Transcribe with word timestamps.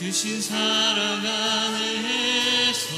주신 0.00 0.40
사랑 0.40 1.26
안에서 1.26 2.88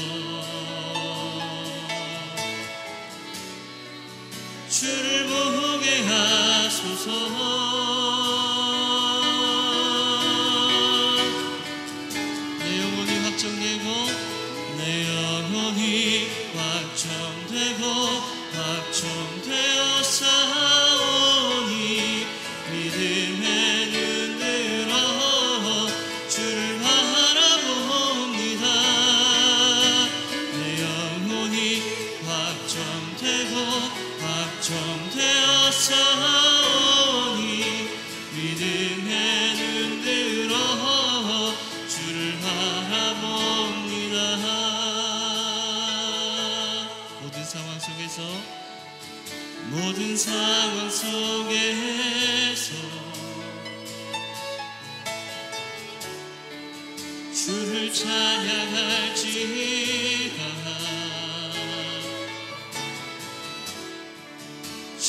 주를 4.69 5.27
보게 5.27 6.01
하소서. 6.07 7.62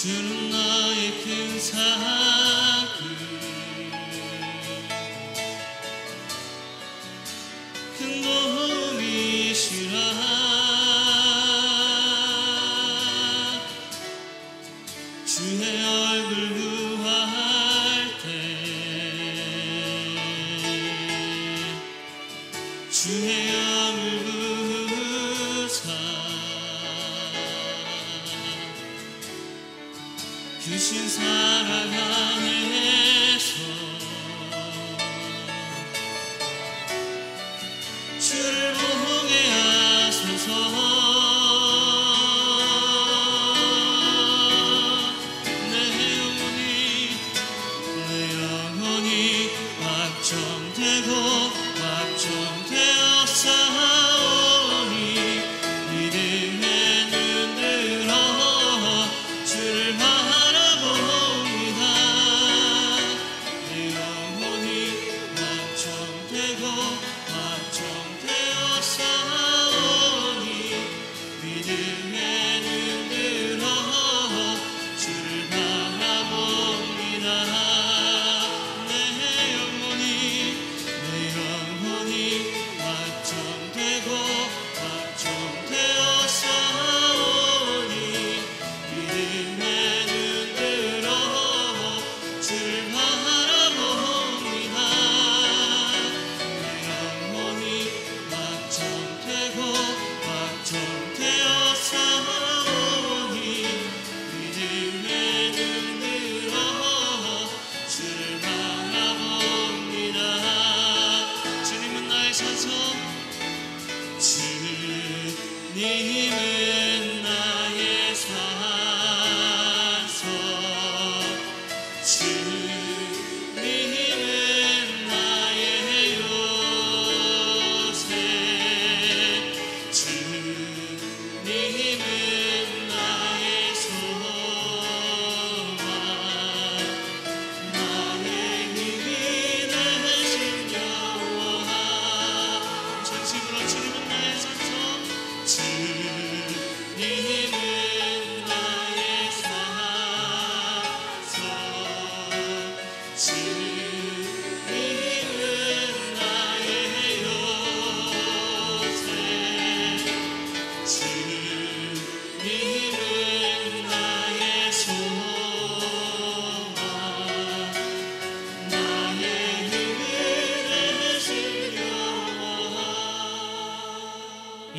주는 0.05 0.51
나의 0.51 1.25
큰 1.25 1.59
사랑. 1.59 2.15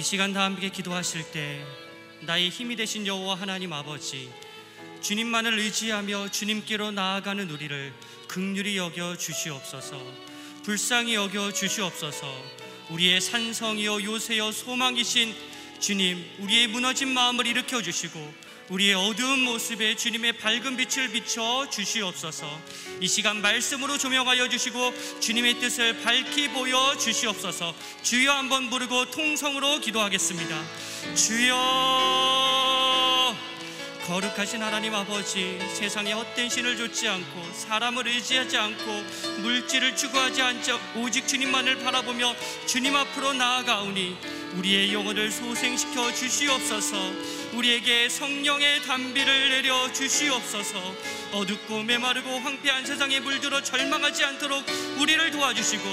시간 0.05 0.33
다 0.33 0.43
함께 0.43 0.69
기도하실 0.69 1.31
때 1.31 1.65
나의 2.21 2.49
힘이 2.49 2.75
되신 2.75 3.07
여호와 3.07 3.33
하나님 3.33 3.73
아버지 3.73 4.31
주님만을 5.01 5.57
의지하며 5.57 6.29
주님께로 6.29 6.91
나아가는 6.91 7.49
우리를 7.49 7.91
극률히 8.27 8.77
여겨 8.77 9.17
주시옵소서. 9.17 9.99
불쌍히 10.61 11.15
여겨 11.15 11.53
주시옵소서. 11.53 12.27
우리의 12.91 13.19
산성이요 13.19 14.03
요새여 14.03 14.51
소망이신 14.51 15.33
주님 15.79 16.23
우리의 16.37 16.67
무너진 16.67 17.07
마음을 17.09 17.47
일으켜 17.47 17.81
주시고 17.81 18.31
우리의 18.69 18.95
어두운 18.95 19.41
모습에 19.41 19.95
주님의 19.95 20.33
밝은 20.33 20.75
빛을 20.75 21.11
비춰 21.11 21.67
주시옵소서. 21.69 22.47
이 22.99 23.07
시간 23.07 23.41
말씀으로 23.41 23.97
조명하여 23.97 24.49
주시고 24.49 25.19
주님의 25.19 25.59
뜻을 25.59 26.01
밝히 26.01 26.49
보여 26.49 26.97
주시옵소서. 26.97 27.75
주여 28.01 28.31
한번 28.31 28.71
부르고 28.71 29.11
통성으로 29.11 29.79
기도하겠습니다. 29.81 30.63
주여 31.15 31.55
거룩하신 34.07 34.61
하나님 34.61 34.93
아버지 34.93 35.59
세상에 35.73 36.13
헛된 36.13 36.49
신을 36.49 36.77
좇지 36.77 37.07
않고 37.07 37.53
사람을 37.53 38.07
의지하지 38.07 38.55
않고 38.57 39.03
물질을 39.41 39.95
추구하지 39.95 40.41
않자 40.43 40.79
오직 40.95 41.27
주님만을 41.27 41.79
바라보며 41.79 42.35
주님 42.67 42.95
앞으로 42.95 43.33
나아가오니 43.33 44.15
우리의 44.57 44.93
영혼을 44.93 45.29
소생시켜 45.31 46.13
주시옵소서. 46.13 46.97
우리에게 47.53 48.09
성령의 48.09 48.83
담비를 48.83 49.49
내려 49.49 49.91
주시옵소서. 49.91 50.79
어둡고 51.33 51.83
메마르고 51.83 52.29
황폐한 52.39 52.85
세상에 52.85 53.19
물들어 53.19 53.61
절망하지 53.61 54.23
않도록 54.23 54.65
우리를 54.99 55.31
도와주시고 55.31 55.83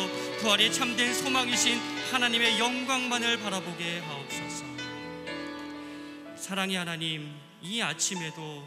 부활의 0.41 0.73
참된 0.73 1.13
소망이신 1.13 1.79
하나님의 2.13 2.59
영광만을 2.59 3.41
바라보게 3.41 4.01
하옵소서. 4.01 4.65
사랑의 6.37 6.77
하나님, 6.77 7.35
이 7.63 7.81
아침에도 7.81 8.65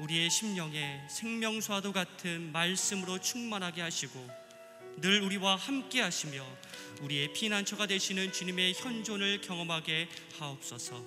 우리의 0.00 0.30
심령에 0.30 1.00
생명수와도 1.08 1.92
같은 1.92 2.52
말씀으로 2.52 3.18
충만하게 3.18 3.82
하시고 3.82 4.47
늘 5.00 5.22
우리와 5.22 5.54
함께 5.54 6.00
하시며 6.00 6.44
우리의 7.02 7.32
피난처가 7.32 7.86
되시는 7.86 8.32
주님의 8.32 8.74
현존을 8.74 9.40
경험하게 9.42 10.08
하옵소서. 10.38 11.06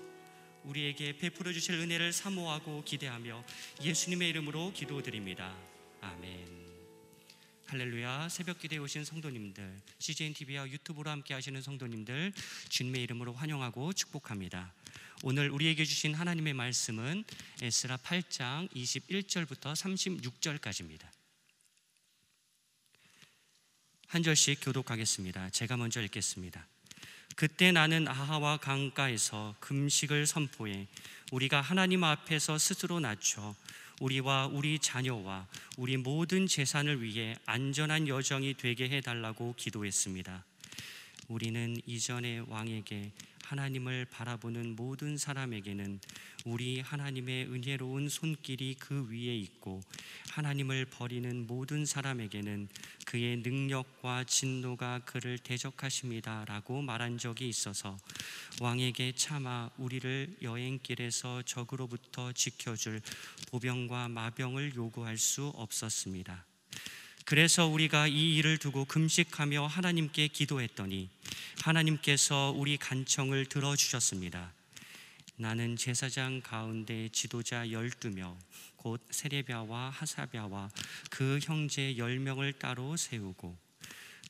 우리에게 0.64 1.18
베풀어 1.18 1.52
주실 1.52 1.76
은혜를 1.76 2.14
사모하고 2.14 2.86
기대하며 2.86 3.44
예수님의 3.84 4.30
이름으로 4.30 4.72
기도드립니다. 4.74 5.54
아멘. 6.00 6.62
할렐루야 7.68 8.30
새벽 8.30 8.60
기대에 8.60 8.80
오신 8.80 9.04
성도님들 9.04 9.82
CJN 10.00 10.34
TV와 10.36 10.70
유튜브로 10.70 11.10
함께 11.10 11.34
하시는 11.34 11.62
성도님들 11.62 12.32
주님의 12.70 13.04
이름으로 13.04 13.34
환영하고 13.34 13.92
축복합니다. 13.92 14.74
오늘 15.24 15.50
우리에게 15.50 15.84
주신 15.84 16.14
하나님의 16.14 16.54
말씀은 16.54 17.26
에스라 17.62 17.98
8장 17.98 18.70
21절부터 18.74 19.74
36절까지입니다. 19.74 21.20
한 24.12 24.24
절씩 24.24 24.60
교독하겠습니다. 24.62 25.52
제가 25.52 25.78
먼저 25.78 26.02
읽겠습니다. 26.02 26.68
그때 27.38 27.72
나는 27.72 28.10
아하와 28.10 28.58
강가에서 28.58 29.56
금식을 29.62 30.28
선포해 30.28 30.88
우리가 31.31 31.62
하나님 31.62 32.04
앞에서 32.04 32.58
스스로 32.58 33.00
낮춰 33.00 33.56
우리와 34.02 34.48
우리 34.48 34.80
자녀와 34.80 35.48
우리 35.78 35.96
모든 35.96 36.46
재산을 36.46 37.02
위해 37.02 37.38
안전한 37.46 38.10
여정이 38.10 38.56
되게 38.56 38.90
해달라고 38.90 39.56
기도했습니다. 39.56 40.44
우리는 41.31 41.78
이전의 41.86 42.50
왕에게 42.50 43.13
하나님을 43.45 44.06
바라보는 44.06 44.75
모든 44.75 45.18
사람에게는 45.18 46.00
우리 46.44 46.81
하나님의 46.81 47.45
은혜로운 47.45 48.10
손길이 48.10 48.75
그 48.78 49.07
위에 49.10 49.36
있고 49.38 49.81
하나님을 50.30 50.86
버리는 50.86 51.48
모든 51.48 51.86
사람에게는 51.86 52.68
그의 53.06 53.38
능력과 53.38 54.25
진노가 54.25 55.00
그를 55.06 55.38
대적하십니다라고 55.38 56.81
말한 56.81 57.18
적이 57.18 57.48
있어서 57.48 57.98
왕에게 58.60 59.13
차마 59.13 59.69
우리를 59.78 60.38
여행길에서 60.42 61.44
적으로부터 61.44 62.33
지켜줄 62.33 63.01
보병과 63.51 64.10
마병을 64.10 64.75
요구할 64.75 65.18
수 65.18 65.48
없었습니다. 65.48 66.50
그래서 67.25 67.68
우리가 67.68 68.07
이 68.07 68.35
일을 68.38 68.57
두고 68.57 68.85
금식하며 68.85 69.68
하나님께 69.68 70.27
기도했더니 70.29 71.09
하나님께서 71.62 72.53
우리 72.56 72.77
간청을 72.77 73.45
들어주셨습니다. 73.45 74.51
나는 75.38 75.75
제사장 75.75 76.41
가운데 76.41 77.09
지도자 77.12 77.65
12명, 77.65 78.35
곧 78.75 79.01
세레비아와 79.09 79.89
하사비아와 79.91 80.69
그 81.09 81.39
형제 81.41 81.95
10명을 81.95 82.57
따로 82.59 82.97
세우고 82.97 83.57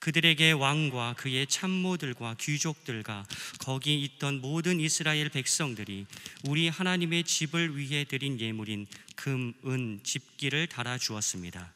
그들에게 0.01 0.51
왕과 0.53 1.13
그의 1.17 1.45
참모들과 1.45 2.35
귀족들과 2.39 3.25
거기 3.59 4.01
있던 4.03 4.41
모든 4.41 4.79
이스라엘 4.79 5.29
백성들이 5.29 6.07
우리 6.45 6.69
하나님의 6.69 7.23
집을 7.23 7.77
위해 7.77 8.03
드린 8.03 8.39
예물인 8.39 8.88
금, 9.15 9.53
은, 9.65 9.99
집기를 10.03 10.67
달아 10.67 10.97
주었습니다. 10.97 11.71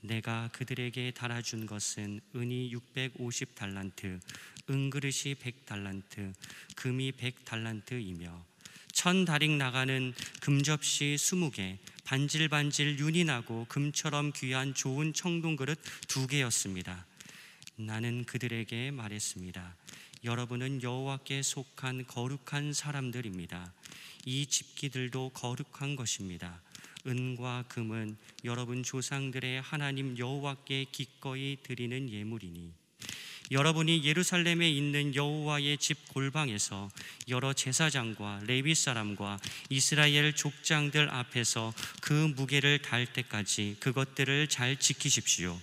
내가 0.00 0.48
그들에게 0.52 1.10
달아준 1.12 1.66
것은 1.66 2.20
은이 2.34 2.72
650달란트, 2.72 4.20
은그릇이 4.70 5.34
100달란트, 5.34 6.34
금이 6.76 7.12
100달란트이며 7.12 8.30
천 8.92 9.24
다릭 9.24 9.52
나가는 9.52 10.12
금접시 10.40 11.16
20개, 11.18 11.78
반질반질 12.04 12.98
윤이 12.98 13.24
나고 13.24 13.66
금처럼 13.68 14.32
귀한 14.34 14.74
좋은 14.74 15.12
청동 15.12 15.56
그릇 15.56 15.78
두 16.08 16.26
개였습니다. 16.26 17.06
나는 17.76 18.24
그들에게 18.24 18.90
말했습니다. 18.90 19.76
여러분은 20.24 20.82
여호와께 20.82 21.42
속한 21.42 22.06
거룩한 22.06 22.72
사람들입니다. 22.72 23.72
이 24.24 24.46
집기들도 24.46 25.30
거룩한 25.32 25.94
것입니다. 25.94 26.60
은과 27.08 27.64
금은 27.68 28.16
여러분 28.44 28.82
조상들의 28.82 29.62
하나님 29.62 30.18
여호와께 30.18 30.86
기꺼이 30.92 31.56
드리는 31.62 32.10
예물이니 32.10 32.72
여러분이 33.50 34.04
예루살렘에 34.04 34.68
있는 34.68 35.14
여호와의 35.14 35.78
집 35.78 36.08
골방에서 36.08 36.90
여러 37.28 37.54
제사장과 37.54 38.42
레위 38.46 38.74
사람과 38.74 39.38
이스라엘 39.70 40.34
족장들 40.34 41.08
앞에서 41.08 41.72
그 42.02 42.12
무게를 42.12 42.82
달 42.82 43.06
때까지 43.06 43.76
그것들을 43.80 44.48
잘 44.48 44.76
지키십시오. 44.76 45.58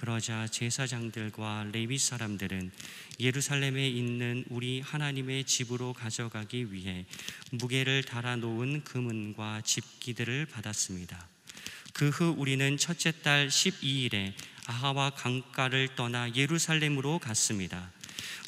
그러자 0.00 0.46
제사장들과 0.46 1.66
레위 1.72 1.98
사람들은 1.98 2.72
예루살렘에 3.20 3.86
있는 3.86 4.46
우리 4.48 4.80
하나님의 4.80 5.44
집으로 5.44 5.92
가져가기 5.92 6.72
위해 6.72 7.04
무게를 7.50 8.04
달아 8.04 8.36
놓은 8.36 8.82
금은과 8.82 9.60
집기들을 9.60 10.46
받았습니다. 10.46 11.28
그 11.92 12.08
후 12.08 12.34
우리는 12.38 12.78
첫째 12.78 13.12
달 13.20 13.48
12일에 13.48 14.32
아하와 14.64 15.10
강가를 15.10 15.96
떠나 15.96 16.34
예루살렘으로 16.34 17.18
갔습니다. 17.18 17.92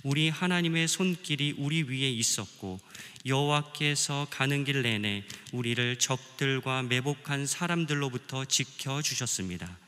우리 0.04 0.30
하나님의 0.30 0.88
손길이 0.88 1.54
우리 1.58 1.82
위에 1.82 2.10
있었고 2.10 2.80
여호와께서 3.26 4.26
가는 4.30 4.64
길 4.64 4.80
내내 4.80 5.24
우리를 5.52 5.98
적들과 5.98 6.82
매복한 6.84 7.46
사람들로부터 7.46 8.46
지켜 8.46 9.02
주셨습니다. 9.02 9.82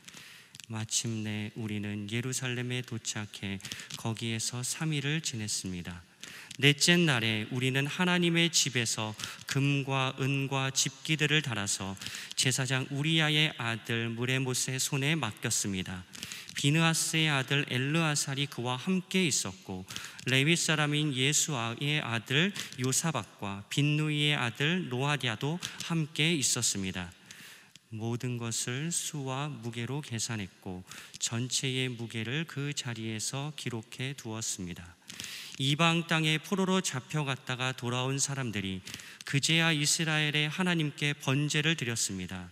마침내 0.67 1.51
우리는 1.55 2.09
예루살렘에 2.11 2.81
도착해 2.81 3.59
거기에서 3.97 4.61
3일을 4.61 5.23
지냈습니다. 5.23 6.03
넷째 6.57 6.95
날에 6.95 7.47
우리는 7.51 7.85
하나님의 7.85 8.49
집에서 8.51 9.13
금과 9.45 10.15
은과 10.19 10.71
집기들을 10.71 11.41
달아서 11.41 11.97
제사장 12.35 12.87
우리야의 12.91 13.53
아들 13.57 14.09
무레못의 14.09 14.79
손에 14.79 15.15
맡겼습니다. 15.15 16.05
비느하스의 16.55 17.29
아들 17.29 17.65
엘르아살이 17.69 18.45
그와 18.45 18.77
함께 18.77 19.25
있었고 19.27 19.85
레위 20.27 20.55
사람인 20.55 21.13
예수아의 21.13 21.99
아들 22.01 22.53
요사박과 22.79 23.65
빈누이의 23.69 24.35
아들 24.35 24.87
노아디아도 24.87 25.59
함께 25.83 26.33
있었습니다. 26.33 27.11
모든 27.97 28.37
것을 28.37 28.91
수와 28.91 29.47
무게로 29.47 30.01
계산했고 30.01 30.83
전체의 31.19 31.89
무게를 31.89 32.45
그 32.47 32.73
자리에서 32.73 33.53
기록해 33.55 34.13
두었습니다. 34.17 34.95
이방 35.57 36.07
땅에 36.07 36.37
포로로 36.37 36.81
잡혀갔다가 36.81 37.71
돌아온 37.71 38.19
사람들이 38.19 38.81
그제야 39.23 39.71
이스라엘의 39.71 40.49
하나님께 40.49 41.13
번제를 41.13 41.75
드렸습니다. 41.75 42.49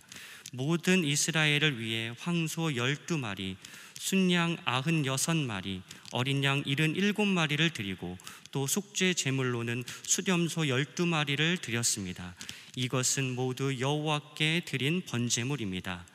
모든 0.54 1.04
이스라엘을 1.04 1.80
위해 1.80 2.14
황소 2.20 2.76
열두 2.76 3.18
마리, 3.18 3.56
순양 3.98 4.58
아흔 4.64 5.04
여섯 5.04 5.36
마리, 5.36 5.82
어린 6.12 6.44
양 6.44 6.62
일흔 6.64 6.94
일곱 6.94 7.26
마리를 7.26 7.70
드리고 7.70 8.16
또 8.52 8.68
속죄 8.68 9.14
제물로는 9.14 9.82
수렴소 10.04 10.68
열두 10.68 11.06
마리를 11.06 11.58
드렸습니다. 11.58 12.36
이것은 12.76 13.34
모두 13.34 13.80
여호와께 13.80 14.62
드린 14.64 15.02
번제물입니다. 15.04 16.06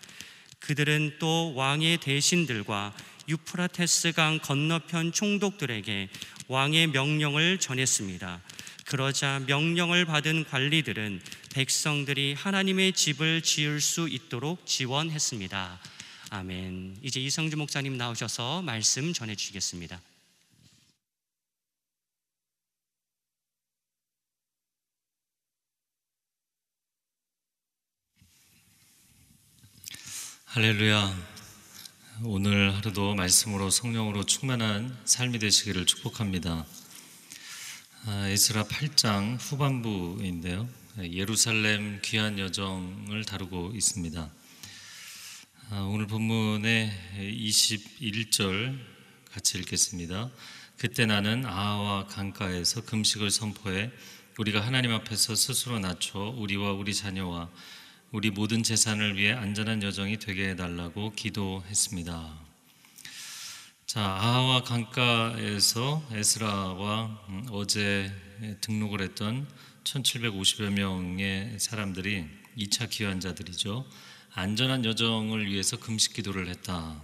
그들은 0.60 1.18
또 1.20 1.54
왕의 1.56 1.98
대신들과 1.98 2.96
유프라테스 3.28 4.14
강 4.14 4.40
건너편 4.40 5.12
총독들에게 5.12 6.10
왕의 6.48 6.88
명령을 6.88 7.60
전했습니다. 7.60 8.42
그러자 8.90 9.44
명령을 9.46 10.06
받은 10.06 10.46
관리들은 10.46 11.22
백성들이 11.54 12.34
하나님의 12.34 12.94
집을 12.94 13.44
지을 13.44 13.82
수 13.82 14.10
있도록 14.10 14.66
지원했습니다. 14.66 15.80
아멘. 16.32 16.98
이제 17.04 17.20
이성주 17.20 17.56
목사님 17.58 17.98
나오셔서 17.98 18.64
말씀 18.64 19.14
전해 19.14 19.36
주시겠습니다. 19.36 20.02
할렐루야. 30.46 31.16
오늘 32.24 32.76
하루도 32.76 33.14
말씀으로 33.14 33.70
성령으로 33.70 34.26
충만한 34.26 34.98
삶이 35.06 35.38
되시기를 35.38 35.86
축복합니다. 35.86 36.66
아, 38.06 38.30
에스라 38.30 38.64
8장 38.64 39.38
후반부인데요. 39.38 40.70
예루살렘 41.12 42.00
귀한 42.02 42.40
여정을 42.40 43.26
다루고 43.26 43.74
있습니다. 43.76 44.32
아, 45.70 45.82
오늘 45.82 46.08
본문의 46.08 46.92
21절 47.18 48.80
같이 49.32 49.58
읽겠습니다. 49.60 50.30
그때 50.78 51.06
나는 51.06 51.46
아하와 51.46 52.06
강가에서 52.08 52.86
금식을 52.86 53.32
선포해 53.32 53.92
우리가 54.38 54.62
하나님 54.62 54.94
앞에서 54.94 55.36
스스로 55.36 55.78
낮춰 55.80 56.20
우리와 56.38 56.72
우리 56.72 56.96
자녀와 56.96 57.50
우리 58.12 58.32
모든 58.32 58.64
재산을 58.64 59.18
위해 59.18 59.34
안전한 59.34 59.84
여정이 59.84 60.20
되게 60.20 60.52
해달라고 60.52 61.12
기도했습니다. 61.16 62.49
자, 63.90 64.02
아하와 64.02 64.62
강가에서 64.66 66.08
에스라와 66.12 67.26
음, 67.30 67.48
어제 67.50 68.14
등록을 68.62 69.02
했던 69.02 69.48
1750여 69.84 70.70
명의 70.70 71.60
사람들이 71.60 72.24
2차 72.56 72.88
기환자들이죠. 72.88 73.90
안전한 74.36 74.86
여정을 74.86 75.50
위해서 75.50 75.80
금식 75.80 76.14
기도를 76.14 76.50
했다. 76.50 77.02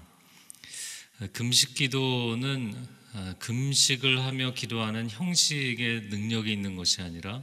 금식 1.34 1.74
기도는 1.74 2.76
아, 3.14 3.34
금식을 3.40 4.24
하며 4.24 4.54
기도하는 4.54 5.10
형식의 5.10 6.02
능력이 6.12 6.54
있는 6.54 6.76
것이 6.76 7.02
아니라 7.02 7.42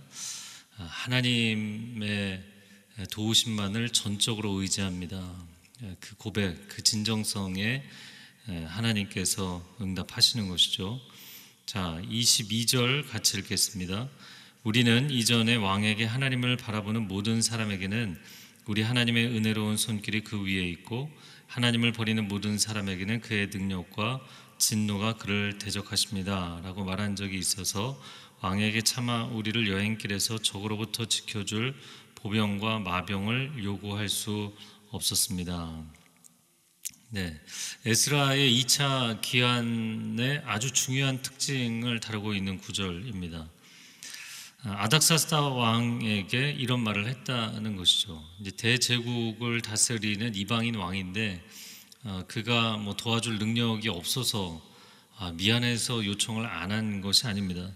아, 0.78 0.84
하나님의 0.84 2.44
도우심만을 3.10 3.88
전적으로 3.88 4.52
의지합니다. 4.60 5.34
그 5.98 6.14
고백, 6.14 6.68
그 6.68 6.84
진정성에 6.84 7.82
하나님께서 8.46 9.64
응답하시는 9.80 10.48
것이죠. 10.48 11.00
자, 11.64 12.00
22절 12.10 13.08
같이 13.08 13.38
읽겠습니다. 13.38 14.08
우리는 14.64 15.10
이전에 15.10 15.56
왕에게 15.56 16.04
하나님을 16.04 16.56
바라보는 16.56 17.08
모든 17.08 17.40
사람에게는 17.42 18.18
우리 18.66 18.82
하나님의 18.82 19.26
은혜로운 19.26 19.76
손길이 19.76 20.22
그 20.22 20.44
위에 20.44 20.68
있고 20.68 21.10
하나님을 21.46 21.92
버리는 21.92 22.26
모든 22.28 22.58
사람에게는 22.58 23.20
그의 23.20 23.48
능력과 23.52 24.20
진노가 24.58 25.14
그를 25.14 25.58
대적하십니다. 25.58 26.60
라고 26.62 26.84
말한 26.84 27.16
적이 27.16 27.38
있어서 27.38 28.00
왕에게 28.40 28.82
차마 28.82 29.24
우리를 29.24 29.68
여행길에서 29.68 30.38
적으로부터 30.38 31.06
지켜줄 31.06 31.74
보병과 32.16 32.80
마병을 32.80 33.64
요구할 33.64 34.08
수 34.08 34.54
없었습니다. 34.90 36.01
네, 37.14 37.38
에스라의 37.84 38.58
2차 38.62 39.20
기한의 39.20 40.40
아주 40.46 40.70
중요한 40.70 41.20
특징을 41.20 42.00
다루고 42.00 42.32
있는 42.32 42.56
구절입니다. 42.56 43.50
아닥사스다 44.62 45.42
왕에게 45.42 46.52
이런 46.52 46.80
말을 46.80 47.06
했다는 47.08 47.76
것이죠. 47.76 48.24
이제 48.40 48.50
대제국을 48.52 49.60
다스리는 49.60 50.34
이방인 50.34 50.76
왕인데 50.76 51.44
어, 52.04 52.24
그가 52.28 52.78
뭐 52.78 52.96
도와줄 52.96 53.38
능력이 53.38 53.90
없어서 53.90 54.62
아, 55.18 55.32
미안해서 55.32 56.06
요청을 56.06 56.46
안 56.46 56.70
한 56.70 57.02
것이 57.02 57.26
아닙니다. 57.26 57.70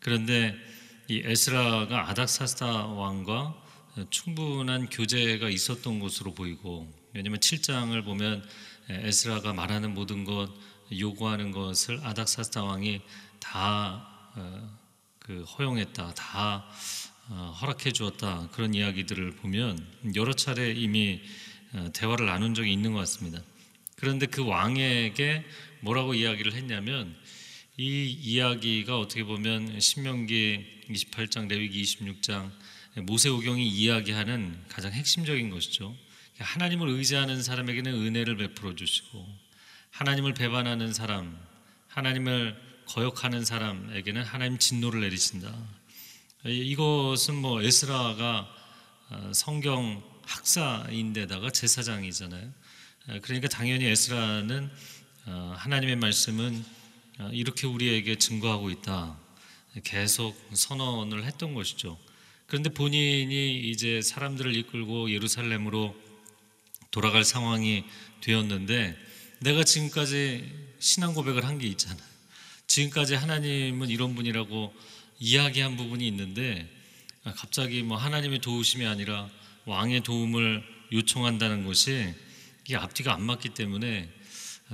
그런데 0.00 0.56
이 1.06 1.22
에스라가 1.24 2.10
아닥사스다 2.10 2.86
왕과 2.86 3.54
충분한 4.10 4.88
교제가 4.88 5.48
있었던 5.48 6.00
것으로 6.00 6.34
보이고 6.34 6.92
왜냐하면 7.12 7.40
7장을 7.40 8.04
보면 8.04 8.44
에스라가 8.90 9.52
말하는 9.52 9.94
모든 9.94 10.24
것 10.24 10.50
요구하는 10.92 11.52
것을 11.52 12.00
아닥사스다 12.04 12.64
왕이 12.64 13.00
다 13.38 14.10
그 15.30 15.44
허용했다 15.44 16.14
다 16.14 16.68
어, 17.28 17.56
허락해 17.60 17.92
주었다 17.92 18.48
그런 18.50 18.74
이야기들을 18.74 19.36
보면 19.36 19.86
여러 20.16 20.32
차례 20.32 20.72
이미 20.72 21.20
어, 21.72 21.88
대화를 21.92 22.26
나눈 22.26 22.52
적이 22.52 22.72
있는 22.72 22.92
것 22.92 22.98
같습니다. 22.98 23.40
그런데 23.94 24.26
그 24.26 24.44
왕에게 24.44 25.44
뭐라고 25.82 26.14
이야기를 26.14 26.54
했냐면 26.54 27.16
이 27.76 28.10
이야기가 28.10 28.98
어떻게 28.98 29.22
보면 29.22 29.78
신명기 29.78 30.86
28장 30.90 31.48
레위기 31.48 31.80
26장 31.80 32.50
모세오경이 32.96 33.68
이야기하는 33.68 34.64
가장 34.68 34.90
핵심적인 34.92 35.50
것이죠. 35.50 35.94
하나님을 36.40 36.88
의지하는 36.88 37.42
사람에게는 37.42 37.92
은혜를 37.92 38.36
베풀어 38.36 38.74
주시고 38.74 39.26
하나님을 39.90 40.34
배반하는 40.34 40.92
사람, 40.92 41.38
하나님을 41.88 42.56
거역하는 42.86 43.44
사람에게는 43.44 44.24
하나님 44.24 44.58
진노를 44.58 45.00
내리신다. 45.02 45.54
이것은 46.44 47.34
뭐 47.36 47.62
에스라가 47.62 48.48
어, 49.10 49.32
성경 49.34 50.02
학사인데다가 50.22 51.50
제사장이잖아요. 51.50 52.50
그러니까 53.22 53.48
당연히 53.48 53.86
에스라는 53.86 54.70
어, 55.26 55.54
하나님의 55.58 55.96
말씀은 55.96 56.64
어, 57.18 57.30
이렇게 57.32 57.66
우리에게 57.66 58.16
증거하고 58.16 58.70
있다. 58.70 59.18
계속 59.84 60.34
선언을 60.52 61.24
했던 61.24 61.54
것이죠. 61.54 61.98
그런데 62.46 62.70
본인이 62.70 63.70
이제 63.70 64.00
사람들을 64.00 64.56
이끌고 64.56 65.10
예루살렘으로 65.12 65.94
돌아갈 66.90 67.24
상황이 67.24 67.84
되었는데 68.20 68.96
내가 69.40 69.64
지금까지 69.64 70.52
신앙 70.78 71.14
고백을 71.14 71.44
한 71.44 71.58
게 71.58 71.66
있잖아. 71.68 71.96
지금까지 72.66 73.14
하나님은 73.14 73.88
이런 73.88 74.14
분이라고 74.14 74.72
이야기한 75.18 75.76
부분이 75.76 76.06
있는데 76.08 76.68
갑자기 77.36 77.82
뭐 77.82 77.96
하나님의 77.96 78.40
도우심이 78.40 78.86
아니라 78.86 79.28
왕의 79.66 80.02
도움을 80.02 80.62
요청한다는 80.92 81.66
것이 81.66 82.14
이게 82.64 82.76
앞뒤가 82.76 83.14
안 83.14 83.22
맞기 83.22 83.50
때문에 83.50 84.08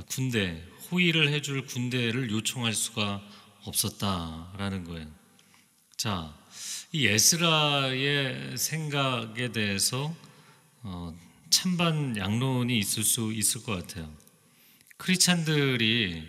군대 0.08 0.62
호의를 0.90 1.32
해줄 1.32 1.66
군대를 1.66 2.30
요청할 2.30 2.72
수가 2.74 3.22
없었다라는 3.64 4.84
거예요. 4.84 5.10
자, 5.96 6.36
이 6.92 7.06
에스라의 7.06 8.56
생각에 8.56 9.50
대해서 9.52 10.14
어, 10.82 11.16
찬반 11.50 12.16
양론이 12.16 12.78
있을 12.78 13.02
수 13.02 13.32
있을 13.32 13.62
것 13.62 13.86
같아요. 13.86 14.12
크리스찬들이 14.96 16.26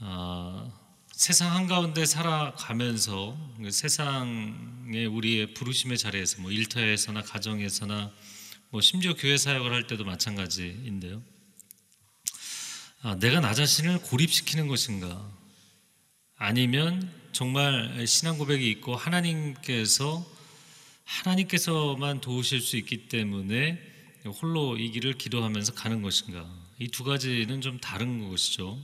어, 0.00 0.72
세상 1.12 1.54
한가운데 1.54 2.04
살아가면서 2.04 3.38
그 3.56 3.70
세상의 3.70 5.06
우리의 5.06 5.54
부르심의 5.54 5.96
자리에서 5.96 6.42
뭐 6.42 6.50
일터에서나 6.50 7.22
가정에서나 7.22 8.12
뭐 8.70 8.80
심지어 8.80 9.14
교회 9.14 9.36
사역을 9.36 9.72
할 9.72 9.86
때도 9.86 10.04
마찬가지인데요. 10.04 11.22
아, 13.02 13.16
내가 13.16 13.40
나 13.40 13.54
자신을 13.54 14.02
고립시키는 14.02 14.66
것인가? 14.66 15.30
아니면 16.36 17.12
정말 17.32 18.04
신앙 18.06 18.38
고백이 18.38 18.68
있고 18.70 18.96
하나님께서 18.96 20.26
하나님께서만 21.04 22.20
도우실 22.20 22.60
수 22.60 22.76
있기 22.76 23.08
때문에 23.08 23.91
홀로 24.26 24.76
이 24.78 24.90
길을 24.90 25.14
기도하면서 25.18 25.74
가는 25.74 26.02
것인가? 26.02 26.48
이 26.78 26.88
두 26.88 27.04
가지는 27.04 27.60
좀 27.60 27.78
다른 27.78 28.28
것이죠. 28.28 28.82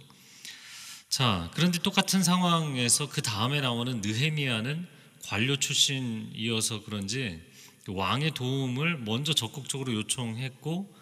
자, 1.09 1.50
그런데 1.54 1.78
똑같은 1.78 2.23
상황에서 2.23 3.09
그 3.09 3.23
다음에 3.23 3.61
나오는 3.61 4.00
느헤미야는 4.00 4.87
관료 5.25 5.57
출신이어서 5.57 6.85
그런지 6.85 7.40
왕의 7.88 8.33
도움을 8.35 8.99
먼저 8.99 9.33
적극적으로 9.33 9.95
요청했고 9.95 10.95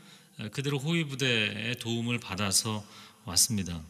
그대로 0.52 0.78
호위 0.78 1.04
부대의 1.04 1.76
도움을 1.76 2.18
받아서 2.18 2.84
왔습니다. 3.24 3.82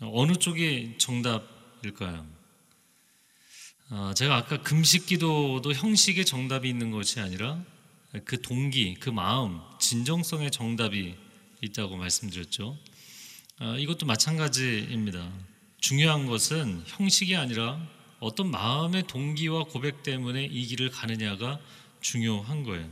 어느 0.00 0.34
쪽이 0.34 0.96
정답일까요? 0.98 2.26
어, 3.90 4.12
제가 4.14 4.36
아까 4.36 4.62
금식 4.62 5.06
기도도 5.06 5.72
형식의 5.72 6.24
정답이 6.24 6.68
있는 6.68 6.90
것이 6.90 7.20
아니라 7.20 7.62
그 8.24 8.40
동기, 8.40 8.94
그 9.00 9.10
마음, 9.10 9.60
진정성의 9.80 10.50
정답이 10.50 11.16
있다고 11.60 11.96
말씀드렸죠. 11.96 12.78
어, 13.60 13.76
이것도 13.78 14.06
마찬가지입니다. 14.06 15.32
중요한 15.78 16.26
것은 16.26 16.82
형식이 16.86 17.36
아니라 17.36 17.80
어떤 18.20 18.50
마음의 18.50 19.06
동기와 19.06 19.64
고백 19.64 20.02
때문에 20.02 20.44
이 20.44 20.66
길을 20.66 20.90
가느냐가 20.90 21.60
중요한 22.00 22.62
거예요. 22.62 22.88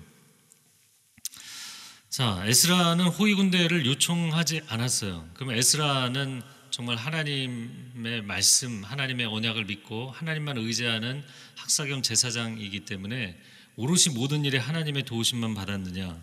자, 2.08 2.42
에스라는 2.46 3.06
호위 3.06 3.34
군대를 3.34 3.86
요청하지 3.86 4.62
않았어요. 4.68 5.28
그럼 5.34 5.52
에스라는 5.52 6.42
정말 6.70 6.96
하나님의 6.96 8.22
말씀, 8.22 8.82
하나님의 8.84 9.26
언약을 9.26 9.64
믿고 9.66 10.10
하나님만 10.10 10.58
의지하는 10.58 11.22
학사 11.56 11.84
겸 11.86 12.02
제사장이기 12.02 12.80
때문에 12.80 13.38
오롯이 13.76 14.14
모든 14.14 14.44
일에 14.44 14.58
하나님의 14.58 15.04
도우심만 15.04 15.54
받았느냐? 15.54 16.22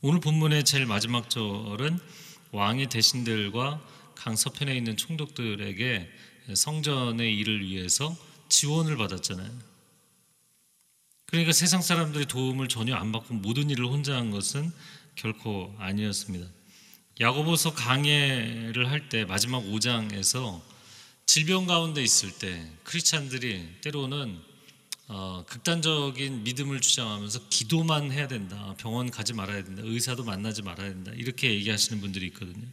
오늘 0.00 0.20
본문의 0.20 0.64
제일 0.64 0.86
마지막 0.86 1.28
절은 1.28 1.98
왕의 2.52 2.88
대신들과 2.88 3.80
강 4.14 4.36
서편에 4.36 4.74
있는 4.74 4.96
총독들에게 4.96 6.08
성전의 6.54 7.36
일을 7.36 7.60
위해서 7.66 8.16
지원을 8.48 8.96
받았잖아요. 8.96 9.50
그러니까 11.26 11.52
세상 11.52 11.82
사람들의 11.82 12.26
도움을 12.26 12.68
전혀 12.68 12.94
안 12.94 13.12
받고 13.12 13.34
모든 13.34 13.68
일을 13.68 13.84
혼자 13.84 14.16
한 14.16 14.30
것은 14.30 14.72
결코 15.14 15.74
아니었습니다. 15.78 16.46
야고보서 17.20 17.74
강해를 17.74 18.88
할 18.90 19.10
때 19.10 19.26
마지막 19.26 19.60
5장에서 19.62 20.62
질병 21.26 21.66
가운데 21.66 22.02
있을 22.02 22.30
때 22.38 22.70
크리스찬들이 22.84 23.74
때로는 23.82 24.47
어, 25.10 25.42
극단적인 25.46 26.44
믿음을 26.44 26.82
주장하면서 26.82 27.48
기도만 27.48 28.12
해야 28.12 28.28
된다. 28.28 28.74
병원 28.76 29.10
가지 29.10 29.32
말아야 29.32 29.64
된다. 29.64 29.82
의사도 29.82 30.22
만나지 30.22 30.60
말아야 30.60 30.90
된다. 30.90 31.12
이렇게 31.14 31.50
얘기하시는 31.54 32.00
분들이 32.02 32.26
있거든요. 32.26 32.66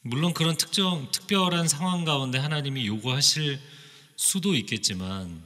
물론 0.00 0.34
그런 0.34 0.56
특정 0.56 1.08
특별한 1.12 1.68
상황 1.68 2.04
가운데 2.04 2.38
하나님이 2.38 2.88
요구하실 2.88 3.60
수도 4.16 4.56
있겠지만 4.56 5.40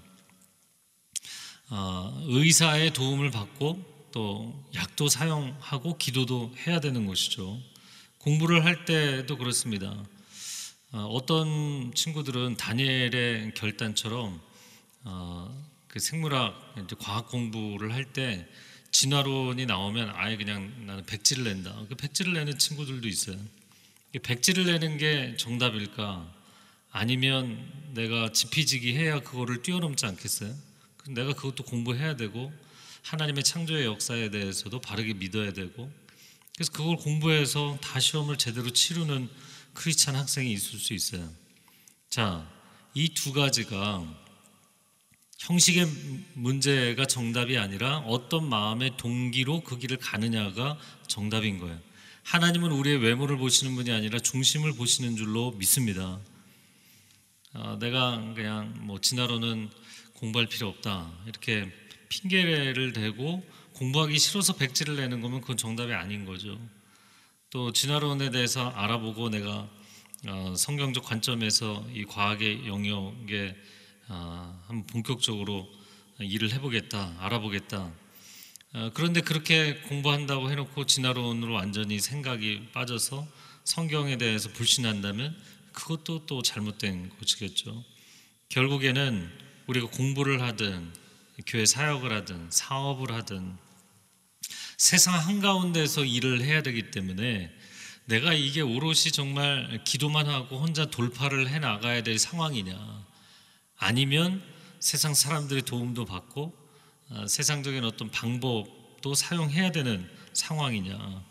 어, 1.68 2.22
의사의 2.26 2.94
도움을 2.94 3.30
받고 3.30 4.08
또 4.12 4.64
약도 4.74 5.08
사용하고 5.08 5.98
기도도 5.98 6.54
해야 6.66 6.80
되는 6.80 7.06
것이죠. 7.06 7.60
공부를 8.16 8.64
할 8.64 8.86
때도 8.86 9.36
그렇습니다. 9.36 9.94
어, 10.92 11.00
어떤 11.12 11.92
친구들은 11.94 12.56
다니엘의 12.56 13.52
결단처럼 13.54 14.40
어, 15.04 15.71
그 15.92 16.00
생물학 16.00 16.74
이제 16.84 16.96
과학 16.98 17.28
공부를 17.28 17.92
할 17.92 18.12
때 18.12 18.46
진화론이 18.92 19.64
나오면 19.66 20.10
아예 20.16 20.36
그냥 20.36 20.70
나는 20.86 21.04
백지를 21.06 21.44
낸다. 21.44 21.86
그 21.88 21.94
백지를 21.94 22.34
내는 22.34 22.58
친구들도 22.58 23.08
있어요. 23.08 23.38
백지를 24.22 24.66
내는 24.66 24.98
게 24.98 25.34
정답일까? 25.38 26.30
아니면 26.90 27.66
내가 27.94 28.32
지피지기 28.32 28.94
해야 28.94 29.20
그거를 29.20 29.62
뛰어넘지 29.62 30.04
않겠어요? 30.04 30.54
내가 31.08 31.32
그것도 31.32 31.64
공부해야 31.64 32.16
되고 32.16 32.52
하나님의 33.02 33.44
창조의 33.44 33.86
역사에 33.86 34.28
대해서도 34.30 34.80
바르게 34.82 35.14
믿어야 35.14 35.54
되고 35.54 35.90
그래서 36.54 36.70
그걸 36.72 36.96
공부해서 36.96 37.78
다 37.80 37.98
시험을 37.98 38.36
제대로 38.36 38.68
치르는 38.70 39.30
크리스찬 39.72 40.14
학생이 40.16 40.52
있을 40.52 40.78
수 40.78 40.92
있어요. 40.92 41.26
자, 42.10 42.46
이 42.92 43.08
두 43.14 43.32
가지가 43.32 44.04
형식의 45.46 45.86
문제가 46.34 47.04
정답이 47.04 47.58
아니라 47.58 47.98
어떤 48.06 48.48
마음의 48.48 48.96
동기로 48.96 49.62
그 49.62 49.76
길을 49.76 49.96
가느냐가 49.96 50.78
정답인 51.08 51.58
거예요. 51.58 51.76
하나님은 52.22 52.70
우리의 52.70 52.98
외모를 52.98 53.38
보시는 53.38 53.74
분이 53.74 53.90
아니라 53.90 54.20
중심을 54.20 54.74
보시는 54.74 55.16
줄로 55.16 55.50
믿습니다. 55.58 56.20
어, 57.54 57.76
내가 57.80 58.22
그냥 58.36 58.72
뭐 58.86 59.00
진화로는 59.00 59.68
공부할 60.14 60.46
필요 60.46 60.68
없다 60.68 61.10
이렇게 61.26 61.68
핑계를 62.08 62.92
대고 62.92 63.44
공부하기 63.72 64.16
싫어서 64.20 64.54
백지를 64.54 64.94
내는 64.94 65.20
거면 65.20 65.40
그건 65.40 65.56
정답이 65.56 65.92
아닌 65.92 66.24
거죠. 66.24 66.56
또 67.50 67.72
진화론에 67.72 68.30
대해서 68.30 68.68
알아보고 68.68 69.30
내가 69.30 69.68
어, 70.28 70.54
성경적 70.56 71.02
관점에서 71.04 71.84
이 71.92 72.04
과학의 72.04 72.68
영역에 72.68 73.56
어, 74.08 74.62
한번 74.66 74.86
본격적으로 74.86 75.68
일을 76.20 76.52
해보겠다, 76.52 77.16
알아보겠다. 77.20 77.92
어, 78.74 78.90
그런데 78.94 79.20
그렇게 79.20 79.74
공부한다고 79.82 80.50
해놓고 80.50 80.86
진화론으로 80.86 81.52
완전히 81.52 82.00
생각이 82.00 82.68
빠져서 82.72 83.26
성경에 83.64 84.16
대해서 84.16 84.48
불신한다면 84.50 85.36
그것도 85.72 86.26
또 86.26 86.42
잘못된 86.42 87.10
것이겠죠. 87.18 87.84
결국에는 88.48 89.30
우리가 89.66 89.86
공부를 89.88 90.42
하든 90.42 90.92
교회 91.46 91.64
사역을 91.64 92.12
하든 92.12 92.50
사업을 92.50 93.12
하든 93.12 93.56
세상 94.76 95.14
한가운데서 95.14 96.04
일을 96.04 96.42
해야 96.42 96.62
되기 96.62 96.90
때문에 96.90 97.50
내가 98.06 98.32
이게 98.32 98.60
오롯이 98.60 99.12
정말 99.12 99.82
기도만 99.84 100.28
하고 100.28 100.58
혼자 100.58 100.86
돌파를 100.86 101.48
해 101.48 101.58
나가야 101.58 102.02
될 102.02 102.18
상황이냐 102.18 103.04
아니면 103.82 104.40
세상 104.78 105.12
사람들의 105.12 105.62
도움도 105.62 106.04
받고 106.04 106.56
어, 107.10 107.26
세상적인 107.26 107.84
어떤 107.84 108.10
방법도 108.12 109.14
사용해야 109.14 109.72
되는 109.72 110.08
상황이냐 110.32 111.24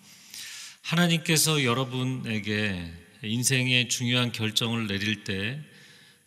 하나님께서 0.81 1.63
여러분에게 1.63 2.93
인생의 3.23 3.87
중요한 3.87 4.33
결정을 4.33 4.87
내릴 4.87 5.23
때 5.23 5.61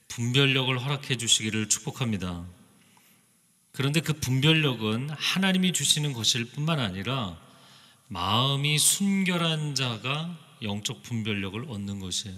분별력을 0.09 0.79
허락해 0.79 1.17
주시기를 1.17 1.69
축복합니다. 1.69 2.47
그런데 3.73 4.01
그 4.01 4.15
분별력은 4.15 5.11
하나님이 5.11 5.73
주시는 5.73 6.15
것일 6.15 6.47
뿐만 6.47 6.79
아니라 6.81 7.39
마음이 8.09 8.79
순결한 8.79 9.75
자가 9.75 10.39
영적 10.63 11.03
분별력을 11.03 11.67
얻는 11.69 11.99
것이에요. 11.99 12.37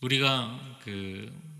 우리가 0.00 0.80
그뭐 0.84 1.53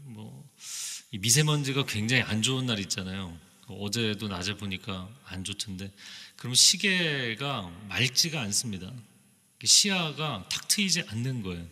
미세먼지가 1.19 1.87
굉장히 1.87 2.23
안 2.23 2.43
좋은 2.43 2.67
날 2.67 2.79
있잖아요. 2.81 3.37
어제도 3.67 4.29
낮에 4.29 4.57
보니까 4.57 5.09
안 5.25 5.45
좋던데 5.45 5.91
그럼 6.37 6.55
시계가 6.55 7.71
맑지가 7.89 8.41
않습니다. 8.43 8.93
시야가 9.63 10.47
탁 10.51 10.69
트이지 10.69 11.05
않는 11.09 11.43
거예요. 11.43 11.67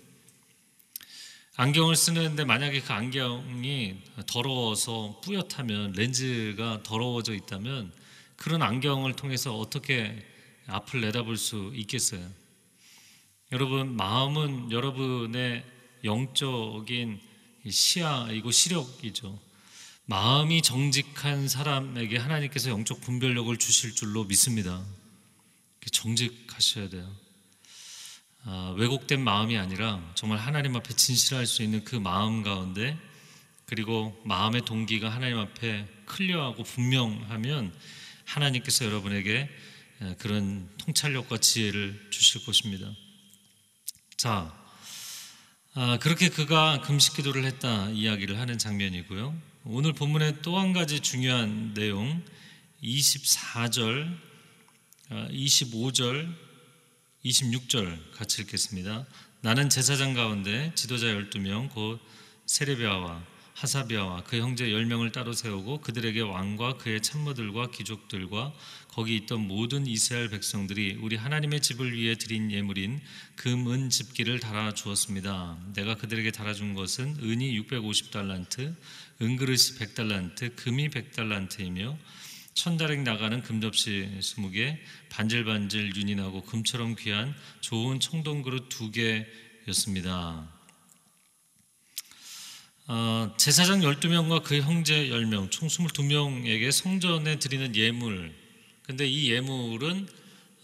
안경을 1.57 1.97
쓰는데 1.97 2.45
만약에 2.45 2.81
그 2.81 2.93
안경이 2.93 3.97
더러워서 4.27 5.21
뿌옇다면 5.23 5.93
렌즈가 5.93 6.83
더러워져 6.83 7.35
있다면 7.35 7.93
그런 8.37 8.63
안경을 8.63 9.15
통해서 9.15 9.57
어떻게 9.59 10.27
앞을 10.67 11.03
내다볼 11.03 11.37
수 11.37 11.71
있겠어요? 11.75 12.27
여러분 13.53 13.95
마음은 13.95 14.71
여러분의 14.73 15.65
영적인 16.05 17.21
시야이고 17.71 18.51
시력이죠. 18.51 19.39
마음이 20.07 20.63
정직한 20.63 21.49
사람에게 21.49 22.19
하나님께서 22.19 22.71
영적 22.71 23.01
분별력을 23.01 23.57
주실 23.57 23.95
줄로 23.95 24.25
믿습니다. 24.25 24.85
정직하셔야 25.91 26.89
돼요. 26.89 27.17
아, 28.45 28.75
왜곡된 28.77 29.23
마음이 29.23 29.57
아니라 29.57 30.03
정말 30.15 30.39
하나님 30.39 30.75
앞에 30.75 30.95
진실할 30.95 31.47
수 31.47 31.63
있는 31.63 31.85
그 31.85 31.95
마음 31.95 32.43
가운데 32.43 32.99
그리고 33.67 34.21
마음의 34.25 34.65
동기가 34.65 35.09
하나님 35.09 35.39
앞에 35.39 35.87
클리어하고 36.07 36.65
분명하면 36.65 37.73
하나님께서 38.25 38.85
여러분에게 38.85 39.49
그런 40.19 40.69
통찰력과 40.79 41.39
지혜를 41.39 42.09
주실 42.11 42.45
것입니다. 42.45 42.91
자, 44.17 44.62
아, 45.75 45.99
그렇게 45.99 46.29
그가 46.29 46.83
금식 46.83 47.17
기도를 47.17 47.45
했다 47.47 47.89
이야기를 47.89 48.39
하는 48.39 48.59
장면이고요. 48.59 49.35
오늘 49.65 49.95
본문의 49.95 50.43
또 50.43 50.59
한 50.59 50.75
가지 50.75 51.01
중요한 51.01 51.73
내용 51.73 52.23
24절, 52.83 54.15
25절, 55.11 56.29
26절 57.25 58.13
같이 58.13 58.43
읽겠습니다. 58.43 59.07
나는 59.41 59.71
제사장 59.71 60.13
가운데 60.13 60.73
지도자 60.75 61.07
12명 61.07 61.71
곧 61.71 62.01
세레비아와 62.45 63.25
하사비아와 63.55 64.25
그 64.25 64.37
형제 64.39 64.71
열 64.73 64.85
명을 64.85 65.11
따로 65.13 65.33
세우고 65.33 65.81
그들에게 65.81 66.21
왕과 66.21 66.77
그의 66.77 67.01
참모들과 67.01 67.71
귀족들과 67.71 68.53
거기 68.93 69.17
있던 69.17 69.49
모든 69.49 69.87
이스라엘 69.87 70.29
백성들이 70.29 70.99
우리 71.01 71.17
하나님의 71.17 71.61
집을 71.61 71.95
위해 71.95 72.15
드린 72.15 72.53
예물인 72.53 73.01
금, 73.37 73.67
은 73.69 73.89
집기를 73.89 74.39
달아 74.39 74.75
주었습니다. 74.75 75.59
내가 75.75 75.97
그들에게 75.97 76.31
달아 76.31 76.53
준 76.53 76.75
것은 76.75 77.17
은이 77.23 77.59
650달란트, 77.63 78.77
은그릇이 79.23 79.79
100달란트, 79.79 80.57
금이 80.57 80.91
100달란트이며 80.91 81.97
천다랭 82.53 83.03
나가는 83.03 83.43
금접시 83.43 84.11
20개, 84.21 84.77
반질반질 85.09 85.97
윤이 85.97 86.15
나고 86.17 86.43
금처럼 86.43 86.95
귀한 86.97 87.35
좋은 87.63 87.99
청동 87.99 88.43
그릇 88.43 88.69
두 88.69 88.91
개였습니다. 88.91 90.53
어, 92.89 93.35
제사장 93.39 93.81
12명과 93.81 94.43
그 94.43 94.61
형제 94.61 95.09
10명, 95.09 95.51
총 95.51 95.69
22명에게 95.69 96.71
성전에 96.71 97.39
드리는 97.39 97.75
예물. 97.75 98.42
근데 98.83 99.07
이 99.07 99.31
예물은 99.31 100.09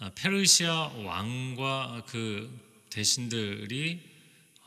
아, 0.00 0.10
페르시아 0.14 0.92
왕과 1.04 2.04
그 2.08 2.50
대신들이 2.90 4.00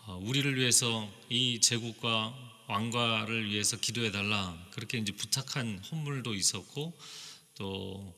어, 0.05 0.17
우리를 0.23 0.57
위해서 0.57 1.11
이 1.29 1.59
제국과 1.59 2.33
왕과를 2.67 3.49
위해서 3.49 3.77
기도해 3.77 4.11
달라 4.11 4.57
그렇게 4.71 4.97
이제 4.97 5.11
부탁한 5.11 5.79
헌물도 5.91 6.33
있었고 6.33 6.97
또 7.55 8.17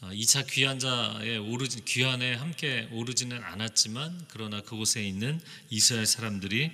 2차 0.00 0.48
귀환자의 0.48 1.38
오르지 1.38 1.84
귀환에 1.84 2.34
함께 2.34 2.88
오르지는 2.92 3.42
않았지만 3.42 4.26
그러나 4.28 4.60
그곳에 4.62 5.04
있는 5.04 5.40
이스라엘 5.70 6.06
사람들이 6.06 6.70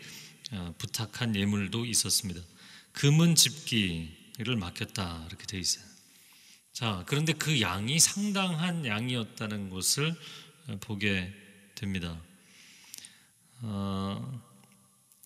어, 0.53 0.75
부탁한 0.77 1.35
예물도 1.35 1.87
있었습니다. 1.87 2.41
금은 2.93 3.35
집기를 3.35 4.57
맡겼다 4.57 5.25
이렇게 5.29 5.47
돼 5.47 5.59
있어요. 5.59 5.94
자 6.75 7.05
그런데 7.07 7.33
그 7.33 7.61
양이 7.61 8.01
상당한 8.01 8.85
양이었다는 8.85 9.71
것을 9.71 10.13
어, 10.67 10.77
보게 10.81 11.33
됩니다. 11.77 12.21
어, 13.63 14.43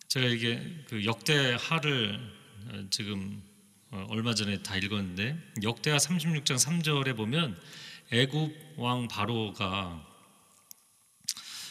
제가 0.09 0.27
이게 0.27 0.85
그 0.89 1.07
역대하를 1.07 2.21
어, 2.67 2.85
지금 2.91 3.43
어, 3.91 4.05
얼마 4.11 4.35
전에 4.35 4.63
다 4.63 4.77
읽었는데 4.77 5.39
역대하 5.63 5.97
36장 5.97 6.59
3절에 6.59 7.17
보면 7.17 7.59
애굽 8.13 8.75
왕 8.77 9.09
바로가 9.09 10.07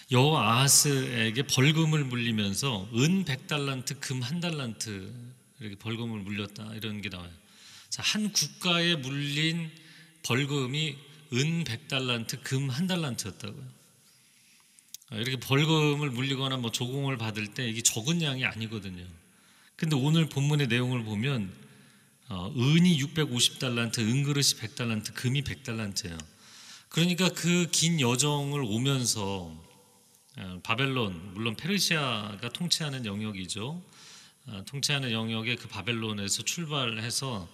여호와 0.10 0.54
아하스에게 0.54 1.44
벌금을 1.44 2.04
물리면서 2.04 2.90
은 2.96 3.26
100달란트 3.26 4.00
금한 4.00 4.40
달란트 4.40 5.14
이렇게 5.60 5.76
벌금을 5.76 6.22
물렸다 6.22 6.74
이런 6.74 7.00
게 7.00 7.10
나와요. 7.10 7.47
자, 7.90 8.04
한 8.04 8.32
국가에 8.32 8.96
물린 8.96 9.72
벌금이 10.24 10.96
은 11.34 11.64
100달란트 11.64 12.42
금 12.44 12.70
한 12.70 12.88
달란트였다고요. 12.88 13.64
아, 15.10 15.16
이렇게 15.16 15.38
벌금을 15.38 16.10
물리거나 16.12 16.58
뭐 16.58 16.72
조공을 16.72 17.18
받을 17.18 17.54
때 17.54 17.68
이게 17.68 17.82
적은 17.82 18.22
양이 18.22 18.46
아니거든요. 18.46 19.06
근데 19.76 19.96
오늘 19.96 20.28
본문의 20.28 20.68
내용을 20.68 21.04
보면 21.04 21.54
어, 22.30 22.54
은이 22.58 23.00
650달란트, 23.02 24.00
은그릇이 24.00 24.60
100달란트, 24.60 25.14
금이 25.14 25.44
100달란트예요. 25.44 26.18
그러니까 26.90 27.30
그 27.30 27.68
긴 27.72 28.02
여정을 28.02 28.62
오면서 28.64 29.54
어, 30.38 30.60
바벨론, 30.64 31.34
물론 31.34 31.56
페르시아가 31.56 32.50
통치하는 32.50 33.06
영역이죠. 33.06 33.82
어, 34.48 34.64
통치하는 34.66 35.12
영역의 35.12 35.56
그 35.58 35.68
바벨론에서 35.70 36.44
출발해서 36.44 37.48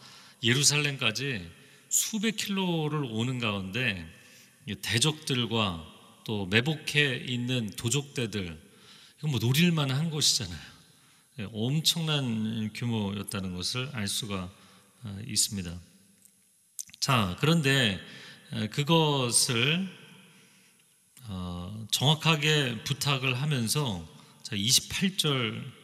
예루살렘까지 0.43 1.49
수백 1.89 2.35
킬로를 2.35 3.03
오는 3.03 3.39
가운데 3.39 4.05
대적들과 4.81 5.85
또 6.25 6.45
매복해 6.47 7.23
있는 7.27 7.69
도적대들 7.75 8.61
이건 9.19 9.31
뭐 9.31 9.39
노릴만 9.39 9.91
한 9.91 10.09
곳이잖아요. 10.09 10.73
예, 11.39 11.47
엄청난 11.53 12.71
규모였다는 12.73 13.55
것을 13.55 13.89
알 13.93 14.07
수가 14.07 14.51
어, 15.03 15.19
있습니다. 15.25 15.79
자, 16.99 17.35
그런데 17.39 17.99
그것을 18.71 19.89
어, 21.27 21.87
정확하게 21.91 22.83
부탁을 22.83 23.41
하면서 23.41 24.07
자, 24.43 24.55
28절 24.55 25.82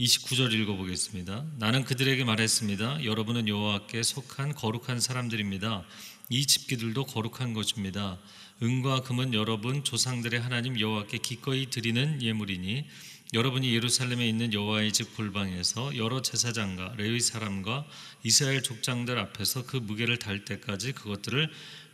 29절 0.00 0.54
읽어보겠습니다. 0.54 1.44
나는 1.58 1.84
그들에게 1.84 2.24
말했습니다. 2.24 3.04
여러분은 3.04 3.48
여호와께 3.48 4.02
속한 4.02 4.54
거룩한 4.54 4.98
사람들입니다. 4.98 5.84
이 6.30 6.46
집기들도 6.46 7.04
거룩한 7.04 7.52
것입니다. 7.52 8.18
은과 8.62 9.02
금은 9.02 9.34
여러분 9.34 9.84
조상들의 9.84 10.40
하나님 10.40 10.80
여호와께 10.80 11.18
기꺼이 11.18 11.68
드리는 11.68 12.22
예물이니 12.22 12.86
여러분이 13.34 13.74
예루살렘에 13.74 14.26
있는 14.26 14.54
여호와의 14.54 14.94
집 14.94 15.14
골방에서 15.16 15.98
여러 15.98 16.22
제사장과 16.22 16.94
레위 16.96 17.20
사람과 17.20 17.84
이스라엘 18.24 18.62
족장들 18.62 19.18
앞에서 19.18 19.66
그 19.66 19.76
무게를 19.76 20.18
달 20.18 20.46
때까지 20.46 20.92
그것들을 20.92 21.50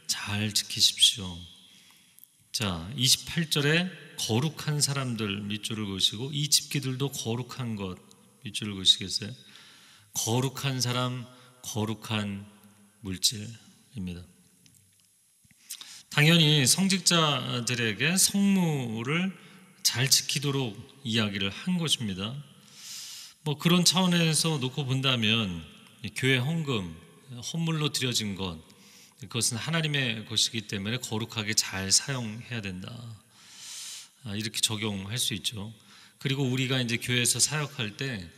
잘 0.07 0.53
지키십시오. 0.53 1.56
자, 2.57 2.91
28절에 2.97 3.91
거룩한 4.17 4.81
사람들 4.81 5.43
밑줄을 5.43 5.85
그으시고 5.85 6.31
이 6.33 6.49
집기들도 6.49 7.11
거룩한 7.11 7.77
것 7.77 7.99
밑줄을 8.45 8.75
그으시겠어요? 8.77 9.31
거룩한 10.15 10.81
사람, 10.81 11.27
거룩한 11.61 12.47
물질입니다. 13.01 14.23
당연히 16.09 16.67
성직자들에게 16.67 18.17
성무를 18.17 19.39
잘 19.83 20.09
지키도록 20.09 21.03
이야기를 21.05 21.51
한 21.51 21.77
것입니다. 21.77 22.35
뭐 23.43 23.59
그런 23.59 23.85
차원에서 23.85 24.57
놓고 24.57 24.87
본다면 24.87 25.63
교회 26.15 26.39
헌금, 26.39 26.97
헌물로 27.53 27.93
드려진 27.93 28.35
것 28.35 28.59
그것은 29.21 29.57
하나님의 29.57 30.27
것이기 30.27 30.63
때문에 30.63 30.99
거룩하게 30.99 31.55
잘 31.55 31.91
사용해야 31.91 32.61
된다. 32.61 32.93
아, 34.25 34.35
이렇게 34.35 34.61
적용할 34.61 35.19
수 35.19 35.35
있죠. 35.35 35.73
그리고 36.19 36.43
우리가 36.45 36.81
이제 36.81 36.97
교회에서 36.97 37.39
사역할 37.39 37.97
때 37.97 38.29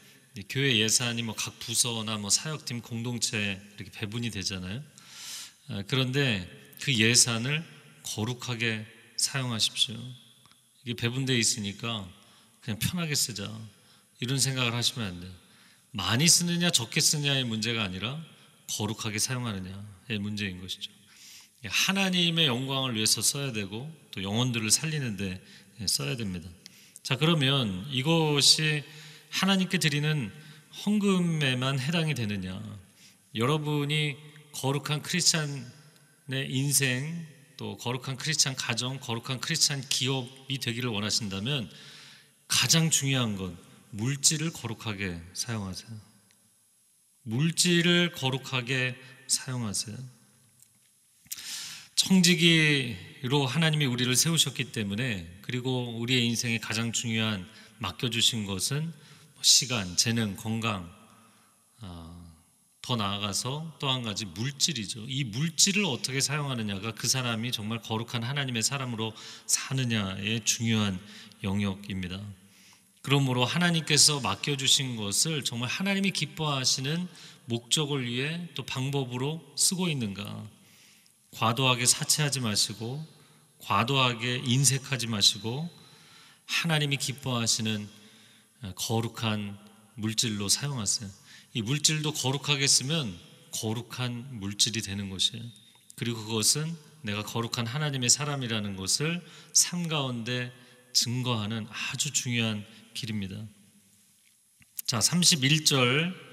교회 0.48 0.76
예산이 0.76 1.22
뭐 1.22 1.34
각 1.34 1.58
부서나 1.58 2.16
뭐 2.18 2.30
사역팀 2.30 2.80
공동체 2.82 3.60
이렇게 3.76 3.90
배분이 3.90 4.30
되잖아요. 4.30 4.82
아, 5.68 5.82
그런데 5.88 6.48
그 6.80 6.94
예산을 6.94 7.64
거룩하게 8.04 8.86
사용하십시오. 9.16 9.96
이게 10.84 10.94
배분되어 10.94 11.36
있으니까 11.36 12.08
그냥 12.60 12.78
편하게 12.78 13.14
쓰자. 13.14 13.50
이런 14.20 14.38
생각을 14.38 14.74
하시면 14.74 15.08
안 15.08 15.20
돼요. 15.20 15.32
많이 15.90 16.28
쓰느냐 16.28 16.70
적게 16.70 17.00
쓰느냐의 17.00 17.44
문제가 17.44 17.82
아니라 17.82 18.22
거룩하게 18.70 19.18
사용하느냐의 19.18 19.97
문제인 20.16 20.60
것이죠. 20.60 20.90
하나님의 21.64 22.46
영광을 22.46 22.94
위해서 22.94 23.20
써야 23.20 23.52
되고 23.52 23.92
또 24.12 24.22
영혼들을 24.22 24.70
살리는데 24.70 25.42
써야 25.86 26.16
됩니다. 26.16 26.48
자 27.02 27.16
그러면 27.16 27.86
이것이 27.90 28.84
하나님께 29.30 29.78
드리는 29.78 30.32
헌금에만 30.86 31.80
해당이 31.80 32.14
되느냐? 32.14 32.62
여러분이 33.34 34.16
거룩한 34.52 35.02
크리스찬의 35.02 35.70
인생 36.48 37.26
또 37.56 37.76
거룩한 37.76 38.16
크리스찬 38.16 38.54
가정, 38.54 39.00
거룩한 39.00 39.40
크리스찬 39.40 39.82
기업이 39.88 40.58
되기를 40.58 40.90
원하신다면 40.90 41.68
가장 42.46 42.90
중요한 42.90 43.36
건 43.36 43.58
물질을 43.90 44.52
거룩하게 44.52 45.20
사용하세요. 45.34 45.90
물질을 47.22 48.12
거룩하게 48.12 48.96
사용하세요. 49.28 49.96
청지기로 51.94 53.46
하나님이 53.46 53.86
우리를 53.86 54.14
세우셨기 54.14 54.72
때문에 54.72 55.38
그리고 55.42 55.98
우리의 55.98 56.26
인생에 56.26 56.58
가장 56.58 56.92
중요한 56.92 57.46
맡겨주신 57.78 58.46
것은 58.46 58.82
뭐 58.84 59.42
시간, 59.42 59.96
재능, 59.96 60.36
건강, 60.36 60.90
어, 61.80 62.18
더 62.80 62.96
나아가서 62.96 63.76
또 63.78 63.90
한 63.90 64.02
가지 64.02 64.24
물질이죠. 64.24 65.04
이 65.08 65.24
물질을 65.24 65.84
어떻게 65.84 66.20
사용하느냐가 66.20 66.92
그 66.94 67.06
사람이 67.06 67.52
정말 67.52 67.82
거룩한 67.82 68.22
하나님의 68.22 68.62
사람으로 68.62 69.12
사느냐의 69.46 70.44
중요한 70.44 70.98
영역입니다. 71.42 72.20
그러므로 73.02 73.44
하나님께서 73.44 74.20
맡겨주신 74.20 74.96
것을 74.96 75.44
정말 75.44 75.68
하나님이 75.68 76.12
기뻐하시는 76.12 77.08
목적을 77.48 78.06
위해 78.06 78.48
또 78.54 78.64
방법으로 78.64 79.42
쓰고 79.56 79.88
있는가. 79.88 80.46
과도하게 81.32 81.86
사채하지 81.86 82.40
마시고, 82.40 83.04
과도하게 83.60 84.42
인색하지 84.44 85.06
마시고, 85.06 85.68
하나님이 86.46 86.98
기뻐하시는 86.98 87.88
거룩한 88.74 89.58
물질로 89.94 90.48
사용하세요. 90.48 91.10
이 91.54 91.62
물질도 91.62 92.12
거룩하게 92.12 92.66
쓰면 92.66 93.18
거룩한 93.52 94.38
물질이 94.38 94.82
되는 94.82 95.08
것이에요. 95.10 95.42
그리고 95.96 96.24
그것은 96.24 96.76
내가 97.02 97.22
거룩한 97.22 97.66
하나님의 97.66 98.10
사람이라는 98.10 98.76
것을 98.76 99.24
삶 99.52 99.88
가운데 99.88 100.52
증거하는 100.92 101.66
아주 101.70 102.12
중요한 102.12 102.64
길입니다. 102.94 103.36
자, 104.86 104.98
31절 104.98 106.27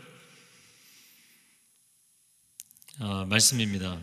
아, 3.00 3.26
말씀입니다. 3.28 4.00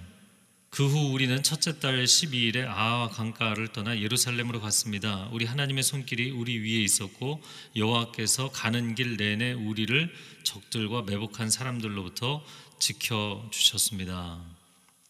그 0.69 0.87
후 0.87 1.13
우리는 1.13 1.43
첫째 1.43 1.81
달 1.81 2.05
12일에 2.05 2.67
아와 2.67 3.09
강가를 3.09 3.69
떠나 3.69 3.99
예루살렘으로 3.99 4.61
갔습니다. 4.61 5.29
우리 5.33 5.47
하나님의 5.47 5.83
손길이 5.83 6.31
우리 6.31 6.59
위에 6.59 6.83
있었고 6.83 7.43
여호와께서 7.75 8.51
가는 8.53 8.95
길 8.95 9.17
내내 9.17 9.53
우리를 9.53 10.15
적들과 10.45 11.03
매복한 11.03 11.51
사람들로부터 11.51 12.45
지켜 12.79 13.47
주셨습니다. 13.51 14.43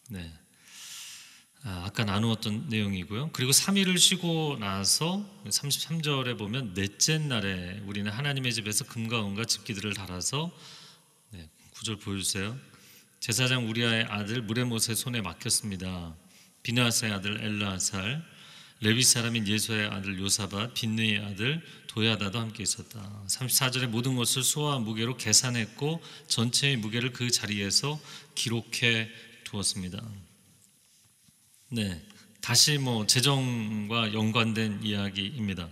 네. 0.09 0.31
아, 1.63 1.83
아까 1.85 2.05
나누었던 2.05 2.69
내용이고요. 2.69 3.31
그리고 3.33 3.51
3일을 3.51 3.97
쉬고 3.97 4.57
나서 4.59 5.25
33절에 5.45 6.37
보면 6.37 6.73
넷째 6.73 7.17
날에 7.17 7.81
우리는 7.85 8.09
하나님의 8.09 8.53
집에서 8.53 8.85
금과 8.85 9.25
은과 9.25 9.43
집기들을 9.45 9.93
달아서 9.93 10.51
네, 11.31 11.49
구절 11.71 11.97
보여주세요. 11.97 12.72
제사장 13.23 13.69
우리아의 13.69 14.03
아들 14.09 14.41
무레못의 14.41 14.97
손에 14.97 15.21
맡겼습니다. 15.21 16.13
비나스의 16.61 17.13
아들 17.13 17.41
엘라살, 17.41 18.21
레위 18.81 19.01
사람인 19.01 19.47
예수의 19.47 19.87
아들 19.87 20.19
요사밭, 20.19 20.73
빈느의 20.73 21.19
아들 21.19 21.61
도야다도 21.87 22.37
함께 22.37 22.63
있었다. 22.63 23.23
34절에 23.29 23.87
모든 23.87 24.17
것을 24.17 24.43
수와 24.43 24.79
무게로 24.79 25.15
계산했고 25.15 26.03
전체의 26.27 26.75
무게를 26.75 27.13
그 27.13 27.31
자리에서 27.31 27.97
기록해 28.35 29.09
두었습니다. 29.45 30.03
네, 31.69 32.05
다시 32.41 32.77
뭐 32.77 33.07
재정과 33.07 34.13
연관된 34.13 34.83
이야기입니다. 34.83 35.69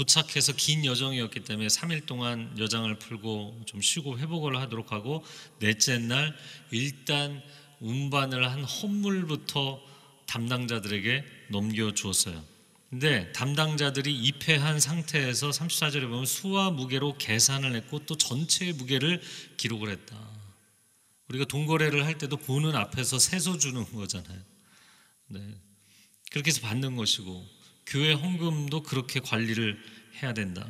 도착해서 0.00 0.54
긴 0.54 0.86
여정이었기 0.86 1.40
때문에 1.40 1.66
3일 1.66 2.06
동안 2.06 2.56
여장을 2.58 2.98
풀고 2.98 3.64
좀 3.66 3.82
쉬고 3.82 4.18
회복을 4.18 4.58
하도록 4.58 4.92
하고 4.92 5.22
넷째 5.58 5.98
날 5.98 6.34
일단 6.70 7.42
운반을 7.80 8.50
한 8.50 8.64
헌물부터 8.64 9.78
담당자들에게 10.24 11.24
넘겨 11.50 11.92
주었어요. 11.92 12.42
근데 12.88 13.30
담당자들이 13.32 14.16
입회한 14.16 14.80
상태에서 14.80 15.50
34절에 15.50 16.02
보면 16.02 16.24
수와 16.24 16.70
무게로 16.70 17.18
계산을 17.18 17.74
했고 17.74 17.98
또 18.06 18.16
전체의 18.16 18.72
무게를 18.72 19.20
기록을 19.58 19.90
했다. 19.90 20.16
우리가 21.28 21.44
동거래를 21.44 22.06
할 22.06 22.16
때도 22.16 22.38
보는 22.38 22.74
앞에서 22.74 23.18
세서 23.18 23.58
주는 23.58 23.84
거잖아요. 23.92 24.40
네. 25.26 25.40
그렇게 26.30 26.48
해서 26.48 26.62
받는 26.62 26.96
것이고 26.96 27.59
교회 27.90 28.12
헌금도 28.12 28.84
그렇게 28.84 29.18
관리를 29.18 29.76
해야 30.22 30.32
된다. 30.32 30.64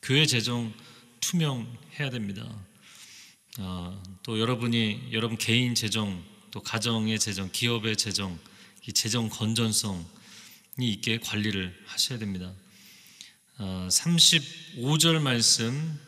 교회 0.00 0.24
재정 0.24 0.72
투명해야 1.18 2.10
됩니다. 2.10 2.48
아, 3.58 4.00
또 4.22 4.38
여러분이 4.38 5.08
여러분 5.10 5.36
개인 5.36 5.74
재정, 5.74 6.24
또 6.52 6.62
가정의 6.62 7.18
재정, 7.18 7.50
기업의 7.50 7.96
재정, 7.96 8.38
이 8.86 8.92
재정 8.92 9.28
건전성이 9.28 10.06
있게 10.78 11.18
관리를 11.18 11.76
하셔야 11.86 12.20
됩니다. 12.20 12.52
아, 13.56 13.88
35절 13.90 15.20
말씀 15.20 15.98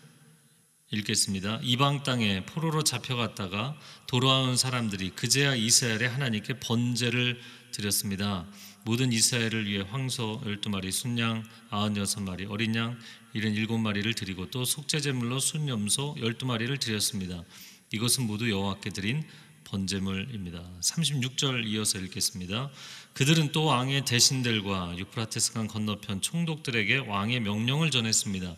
읽겠습니다. 0.92 1.58
이방 1.64 2.04
땅에 2.04 2.46
포로로 2.46 2.84
잡혀갔다가 2.84 3.76
돌아온 4.06 4.56
사람들이 4.56 5.10
그제야 5.10 5.56
이스라엘의 5.56 6.08
하나님께 6.08 6.60
번제를 6.60 7.40
드렸습니다. 7.72 8.46
모든 8.84 9.12
이스라엘을 9.12 9.66
위해 9.66 9.84
황소 9.88 10.42
12마리, 10.44 10.90
순양 10.90 11.44
96마리, 11.70 12.50
어린 12.50 12.74
양 12.74 12.98
77마리를 13.34 14.16
드리고 14.16 14.50
또 14.50 14.64
속죄 14.64 15.00
제물로 15.00 15.38
순염소 15.38 16.16
12마리를 16.18 16.80
드렸습니다. 16.80 17.44
이것은 17.92 18.26
모두 18.26 18.50
여호와께 18.50 18.90
드린 18.90 19.24
번제물입니다. 19.64 20.62
36절 20.80 21.66
이어서 21.66 21.98
읽겠습니다. 21.98 22.70
그들은 23.12 23.52
또 23.52 23.64
왕의 23.64 24.04
대신들과 24.04 24.96
유프라테스강 24.98 25.68
건너편 25.68 26.20
총독들에게 26.20 26.98
왕의 26.98 27.40
명령을 27.40 27.90
전했습니다. 27.90 28.56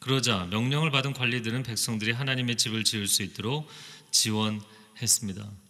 그러자 0.00 0.46
명령을 0.50 0.90
받은 0.90 1.14
관리들은 1.14 1.62
백성들이 1.62 2.12
하나님의 2.12 2.56
집을 2.56 2.84
지을 2.84 3.06
수 3.06 3.22
있도록 3.22 3.68
지원했습니다. 4.10 5.63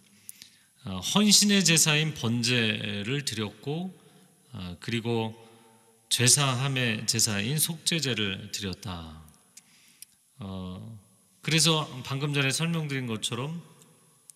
어, 0.85 0.99
헌신의 0.99 1.65
제사인 1.65 2.13
번제를 2.13 3.25
드렸고 3.25 3.91
어, 4.51 4.77
그리고 4.79 5.35
죄사함의 6.09 7.07
제사인 7.07 7.57
속죄제를 7.57 8.51
드렸다. 8.51 9.23
어, 10.37 10.99
그래서 11.41 11.87
방금 12.05 12.35
전에 12.35 12.51
설명드린 12.51 13.07
것처럼 13.07 13.63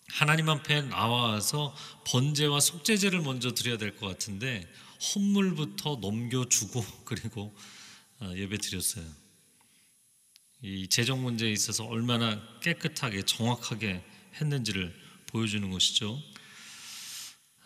하나님 0.08 0.48
앞에 0.48 0.82
나와서 0.82 1.72
번제와 2.08 2.58
속죄제를 2.58 3.20
먼저 3.20 3.54
드려야 3.54 3.78
될 3.78 3.96
것 3.96 4.08
같은데 4.08 4.66
헌물부터 5.14 5.98
넘겨주고 6.00 6.84
그리고 7.06 7.54
예배 8.22 8.58
드렸어요. 8.58 9.04
이 10.62 10.88
재정 10.88 11.22
문제에 11.22 11.50
있어서 11.52 11.86
얼마나 11.86 12.42
깨끗하게 12.60 13.22
정확하게 13.22 14.04
했는지를 14.40 14.92
보여주는 15.28 15.70
것이죠. 15.70 16.20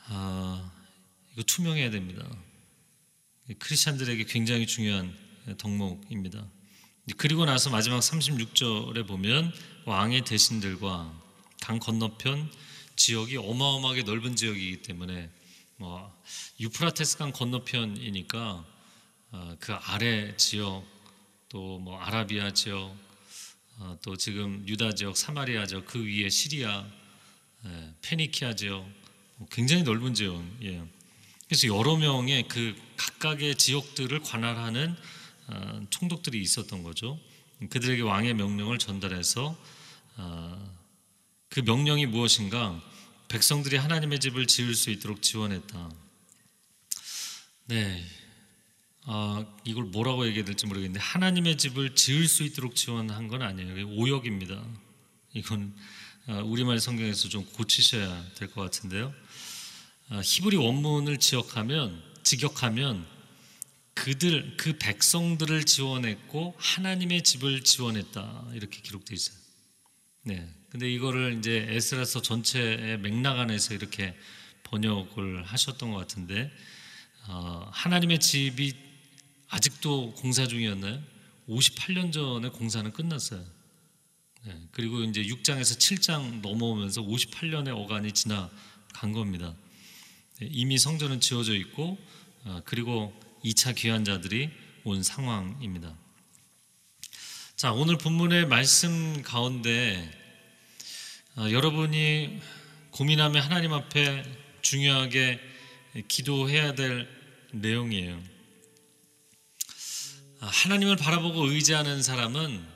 아, 0.06 0.72
이거 1.32 1.42
투명해야 1.42 1.90
됩니다. 1.90 2.26
크리스천들에게 3.58 4.24
굉장히 4.24 4.66
중요한 4.66 5.14
덕목입니다. 5.58 6.46
그리고 7.16 7.44
나서 7.44 7.70
마지막 7.70 7.98
36절에 8.00 9.06
보면 9.06 9.52
왕의 9.84 10.24
대신들과 10.24 11.22
강 11.60 11.78
건너편 11.78 12.50
지역이 12.96 13.36
어마어마하게 13.36 14.02
넓은 14.04 14.36
지역이기 14.36 14.82
때문에 14.82 15.30
뭐 15.76 16.22
유프라테스 16.60 17.18
강 17.18 17.32
건너편이니까 17.32 18.64
아, 19.32 19.56
그 19.58 19.72
아래 19.72 20.36
지역 20.36 20.84
또 21.48 21.78
뭐 21.78 22.00
아라비아 22.00 22.52
지역 22.52 22.96
아, 23.78 23.96
또 24.02 24.16
지금 24.16 24.64
유다 24.66 24.94
지역 24.94 25.16
사마리아 25.16 25.66
지역 25.66 25.86
그 25.86 26.04
위에 26.04 26.28
시리아 26.28 26.84
예, 27.66 27.94
페니키아 28.02 28.54
지역 28.54 28.86
굉장히 29.50 29.82
넓은 29.82 30.14
지역이에요. 30.14 30.88
그래서 31.48 31.68
여러 31.68 31.96
명의 31.96 32.48
그 32.48 32.74
각각의 32.96 33.56
지역들을 33.56 34.20
관할하는 34.20 34.96
어, 35.46 35.86
총독들이 35.90 36.40
있었던 36.40 36.82
거죠. 36.82 37.18
그들에게 37.70 38.02
왕의 38.02 38.34
명령을 38.34 38.78
전달해서 38.78 39.56
어, 40.16 40.76
그 41.48 41.60
명령이 41.60 42.06
무엇인가? 42.06 42.82
백성들이 43.28 43.76
하나님의 43.76 44.20
집을 44.20 44.46
지을 44.46 44.74
수 44.74 44.90
있도록 44.90 45.22
지원했다. 45.22 45.90
네, 47.66 48.04
아, 49.06 49.44
이걸 49.64 49.84
뭐라고 49.84 50.26
얘기해야 50.26 50.44
될지 50.44 50.66
모르겠는데 50.66 51.00
하나님의 51.00 51.58
집을 51.58 51.94
지을 51.94 52.26
수 52.26 52.42
있도록 52.42 52.74
지원한 52.74 53.28
건 53.28 53.42
아니에요. 53.42 53.88
오역입니다. 53.88 54.64
이건 55.34 55.74
아, 55.76 56.03
우리말 56.26 56.80
성경에서 56.80 57.28
좀 57.28 57.44
고치셔야 57.44 58.24
될 58.36 58.48
것 58.48 58.62
같은데요. 58.62 59.12
아, 60.08 60.20
히브리 60.24 60.56
원문을 60.56 61.18
지역하면 61.18 62.02
직역하면 62.22 63.06
그들 63.94 64.56
그 64.56 64.76
백성들을 64.78 65.64
지원했고 65.64 66.54
하나님의 66.58 67.22
집을 67.22 67.62
지원했다 67.62 68.48
이렇게 68.54 68.80
기록되어 68.80 69.14
있어요. 69.14 69.36
네. 70.22 70.48
근데 70.70 70.90
이거를 70.92 71.38
이제 71.38 71.66
에스라서 71.68 72.20
전체의 72.22 72.98
맥락 72.98 73.38
안에서 73.38 73.74
이렇게 73.74 74.16
번역을 74.64 75.44
하셨던 75.44 75.92
것 75.92 75.98
같은데 75.98 76.50
어, 77.28 77.68
하나님의 77.72 78.18
집이 78.18 78.74
아직도 79.48 80.14
공사 80.14 80.46
중이었나요? 80.46 81.00
58년 81.48 82.12
전에 82.12 82.48
공사는 82.48 82.90
끝났어요. 82.92 83.44
네. 84.46 84.52
그리고 84.72 85.02
이제 85.02 85.22
6장에서 85.22 85.78
7장 85.78 86.42
넘어오면서 86.42 87.00
58년의 87.00 87.70
어간이 87.70 88.12
지나간 88.12 89.12
겁니다. 89.12 89.54
네, 90.38 90.48
이미 90.50 90.76
성전은 90.76 91.20
지어져 91.20 91.54
있고 91.54 91.96
어, 92.44 92.60
그리고 92.66 93.18
2차 93.42 93.74
귀환자들이 93.74 94.50
온 94.84 95.02
상황입니다. 95.02 95.96
자 97.56 97.72
오늘 97.72 97.96
본문의 97.96 98.46
말씀 98.46 99.22
가운데 99.22 100.10
어, 101.36 101.50
여러분이 101.50 102.38
고민하며 102.90 103.40
하나님 103.40 103.72
앞에 103.72 104.24
중요하게 104.60 105.40
기도해야 106.06 106.74
될 106.74 107.08
내용이에요. 107.52 108.22
아, 110.40 110.46
하나님을 110.46 110.96
바라보고 110.96 111.46
의지하는 111.46 112.02
사람은 112.02 112.73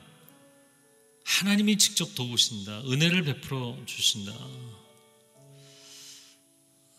하나님이 1.29 1.77
직접 1.77 2.15
도우신다. 2.15 2.81
은혜를 2.81 3.23
베풀어 3.23 3.77
주신다. 3.85 4.33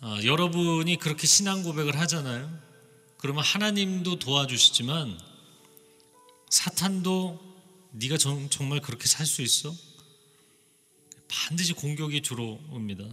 아, 0.02 0.20
여러분이 0.24 0.96
그렇게 0.98 1.26
신앙 1.26 1.64
고백을 1.64 1.98
하잖아요. 1.98 2.48
그러면 3.18 3.42
하나님도 3.44 4.20
도와주시지만 4.20 5.18
사탄도 6.48 7.40
네가 7.92 8.16
정, 8.18 8.48
정말 8.50 8.80
그렇게 8.80 9.06
살 9.06 9.26
수 9.26 9.42
있어? 9.42 9.74
반드시 11.28 11.72
공격이 11.72 12.22
들어옵니다. 12.22 13.04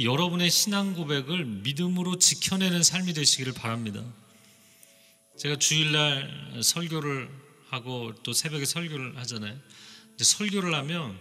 여러분의 0.00 0.50
신앙 0.50 0.94
고백을 0.94 1.44
믿음으로 1.44 2.18
지켜내는 2.18 2.82
삶이 2.84 3.14
되시기를 3.14 3.52
바랍니다. 3.52 4.02
제가 5.38 5.56
주일날 5.56 6.60
설교를 6.62 7.28
하고 7.68 8.14
또 8.22 8.32
새벽에 8.32 8.64
설교를 8.64 9.16
하잖아요. 9.18 9.58
근데 10.16 10.24
설교를 10.24 10.74
하면 10.74 11.18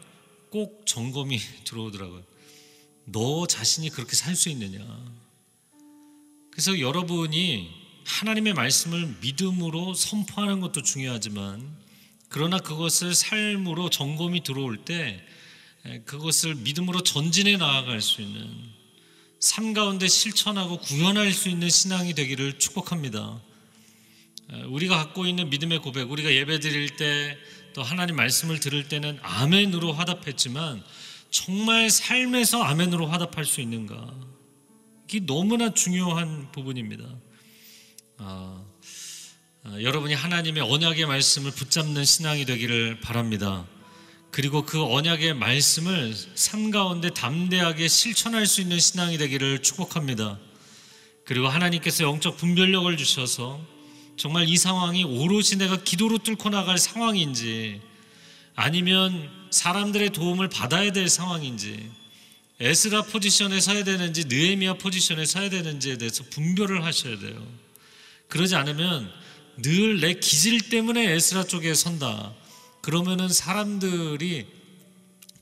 꼭 0.49 0.85
점검이 0.87 1.37
들어오더라고요. 1.65 2.23
너 3.05 3.45
자신이 3.45 3.89
그렇게 3.89 4.15
살 4.15 4.35
수 4.35 4.47
있느냐. 4.49 4.79
그래서 6.49 6.79
여러분이 6.79 7.69
하나님의 8.05 8.53
말씀을 8.53 9.17
믿음으로 9.19 9.93
선포하는 9.93 10.61
것도 10.61 10.81
중요하지만 10.81 11.75
그러나 12.29 12.57
그것을 12.59 13.13
삶으로 13.13 13.89
점검이 13.89 14.43
들어올 14.43 14.85
때 14.85 15.21
그것을 16.05 16.55
믿음으로 16.55 17.03
전진해 17.03 17.57
나아갈 17.57 18.01
수 18.01 18.21
있는 18.21 18.49
삶 19.39 19.73
가운데 19.73 20.07
실천하고 20.07 20.79
구현할 20.79 21.33
수 21.33 21.49
있는 21.49 21.69
신앙이 21.69 22.13
되기를 22.13 22.57
축복합니다. 22.57 23.41
우리가 24.67 24.97
갖고 24.97 25.25
있는 25.25 25.49
믿음의 25.49 25.79
고백, 25.79 26.09
우리가 26.09 26.31
예배 26.31 26.59
드릴 26.61 26.95
때 26.95 27.37
또 27.75 27.83
하나님 27.83 28.15
말씀을 28.15 28.61
들을 28.61 28.87
때는 28.87 29.19
아멘으로 29.21 29.91
화답했지만 29.91 30.81
정말 31.29 31.89
삶에서 31.89 32.63
아멘으로 32.63 33.07
화답할 33.07 33.43
수 33.43 33.59
있는가? 33.59 34.13
이게 35.09 35.25
너무나 35.25 35.73
중요한 35.73 36.53
부분입니다. 36.53 37.03
아, 38.17 38.63
아, 39.65 39.81
여러분이 39.81 40.13
하나님의 40.13 40.63
언약의 40.63 41.05
말씀을 41.05 41.51
붙잡는 41.51 42.05
신앙이 42.05 42.45
되기를 42.45 43.01
바랍니다. 43.01 43.65
그리고 44.31 44.65
그 44.65 44.81
언약의 44.81 45.33
말씀을 45.33 46.15
삶 46.35 46.71
가운데 46.71 47.09
담대하게 47.09 47.89
실천할 47.89 48.45
수 48.45 48.61
있는 48.61 48.79
신앙이 48.79 49.17
되기를 49.17 49.61
축복합니다. 49.61 50.39
그리고 51.25 51.49
하나님께서 51.49 52.05
영적 52.05 52.37
분별력을 52.37 52.95
주셔서 52.95 53.74
정말 54.17 54.47
이 54.47 54.57
상황이 54.57 55.03
오롯이 55.03 55.57
내가 55.57 55.77
기도로 55.77 56.19
뚫고 56.19 56.49
나갈 56.49 56.77
상황인지 56.77 57.81
아니면 58.55 59.29
사람들의 59.51 60.11
도움을 60.11 60.49
받아야 60.49 60.91
될 60.91 61.09
상황인지 61.09 61.91
에스라 62.59 63.03
포지션에 63.03 63.59
서야 63.59 63.83
되는지 63.83 64.25
느헤미야 64.25 64.75
포지션에 64.75 65.25
서야 65.25 65.49
되는지에 65.49 65.97
대해서 65.97 66.23
분별을 66.29 66.85
하셔야 66.85 67.19
돼요. 67.19 67.45
그러지 68.29 68.55
않으면 68.55 69.11
늘 69.57 69.99
내 69.99 70.13
기질 70.13 70.69
때문에 70.69 71.11
에스라 71.13 71.43
쪽에 71.45 71.73
선다. 71.73 72.33
그러면은 72.81 73.29
사람들이 73.29 74.45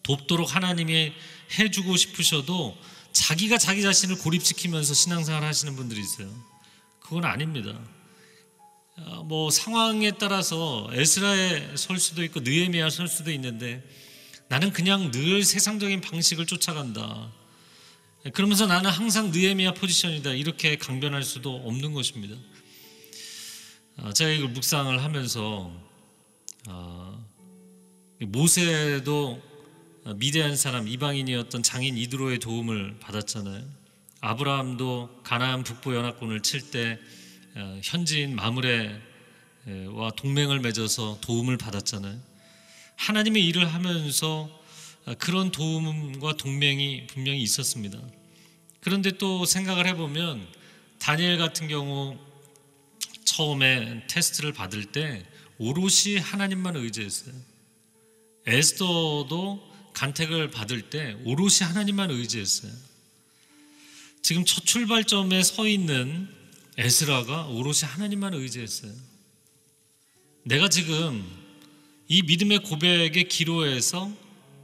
돕도록 0.04 0.56
하나님이 0.56 1.14
해주고 1.60 1.96
싶으셔도 1.98 2.78
자기가 3.12 3.58
자기 3.58 3.82
자신을 3.82 4.18
고립시키면서 4.18 4.94
신앙생활 4.94 5.44
하시는 5.44 5.76
분들이 5.76 6.02
있어요. 6.02 6.28
그건 7.00 7.26
아닙니다. 7.26 7.78
어, 8.96 9.24
뭐 9.24 9.50
상황에 9.50 10.12
따라서 10.20 10.88
에스라에 10.94 11.76
설 11.76 11.98
수도 11.98 12.24
있고 12.24 12.42
느헤미야 12.42 12.90
설 12.90 13.08
수도 13.08 13.32
있는데 13.32 13.84
나는 14.50 14.72
그냥 14.72 15.10
늘 15.12 15.44
세상적인 15.44 16.02
방식을 16.02 16.46
쫓아간다. 16.46 17.32
그러면서 18.34 18.68
나는 18.68 18.92
항상 18.92 19.32
느헤미야 19.32 19.74
포지션이다. 19.74 20.34
이렇게 20.34 20.78
강변할 20.78 21.24
수도 21.24 21.56
없는 21.56 21.94
것입니다. 21.94 22.36
어, 23.98 24.14
제가 24.14 24.30
이걸 24.30 24.50
묵상을 24.50 25.04
하면서 25.04 25.72
어, 26.68 27.26
모세도 28.20 29.42
미대한 30.16 30.56
사람 30.56 30.88
이방인이었던 30.88 31.64
장인 31.64 31.98
이드로의 31.98 32.40
도움을 32.40 33.00
받았잖아요. 33.00 33.66
아브라함도 34.22 35.22
가나안 35.24 35.64
북부 35.64 35.96
연합군을 35.96 36.42
칠때 36.42 37.00
어, 37.00 37.23
현지인 37.84 38.36
마므레와 38.36 40.12
동맹을 40.16 40.60
맺어서 40.60 41.20
도움을 41.22 41.58
받았잖아요. 41.58 42.20
하나님의 42.96 43.46
일을 43.46 43.74
하면서 43.74 44.50
어, 45.06 45.14
그런 45.16 45.52
도움과 45.52 46.38
동맹이 46.38 47.08
분명히 47.08 47.42
있었습니다. 47.42 48.00
그런데 48.80 49.12
또 49.18 49.46
생각을 49.46 49.86
해보면 49.88 50.48
다니엘 51.00 51.38
같은 51.38 51.68
경우 51.68 52.18
처음에 53.26 54.08
테스트를 54.08 54.54
받을 54.54 54.86
때 54.86 55.26
오롯이 55.58 56.18
하나님만 56.22 56.78
의지했어요. 56.78 57.36
에스더도 58.46 59.72
간택을 59.94 60.50
받을 60.52 60.90
때 60.90 61.18
오롯이 61.26 61.60
하나님만 61.62 62.10
의지했어요. 62.10 62.72
지금 64.22 64.46
첫 64.46 64.66
출발점에 64.66 65.44
서 65.44 65.68
있는 65.68 66.30
에스라가 66.78 67.48
오롯이 67.48 67.82
하나님만 67.84 68.34
의지했어요. 68.34 68.92
내가 70.44 70.70
지금 70.70 71.24
이 72.08 72.22
믿음의 72.24 72.60
고백의 72.60 73.28
기로에서 73.28 74.12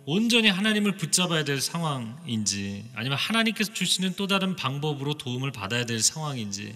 온전히 0.05 0.49
하나님을 0.49 0.97
붙잡아야 0.97 1.43
될 1.43 1.61
상황인지 1.61 2.85
아니면 2.95 3.17
하나님께서 3.17 3.73
주시는 3.73 4.15
또 4.15 4.27
다른 4.27 4.55
방법으로 4.55 5.13
도움을 5.15 5.51
받아야 5.51 5.85
될 5.85 6.01
상황인지 6.01 6.73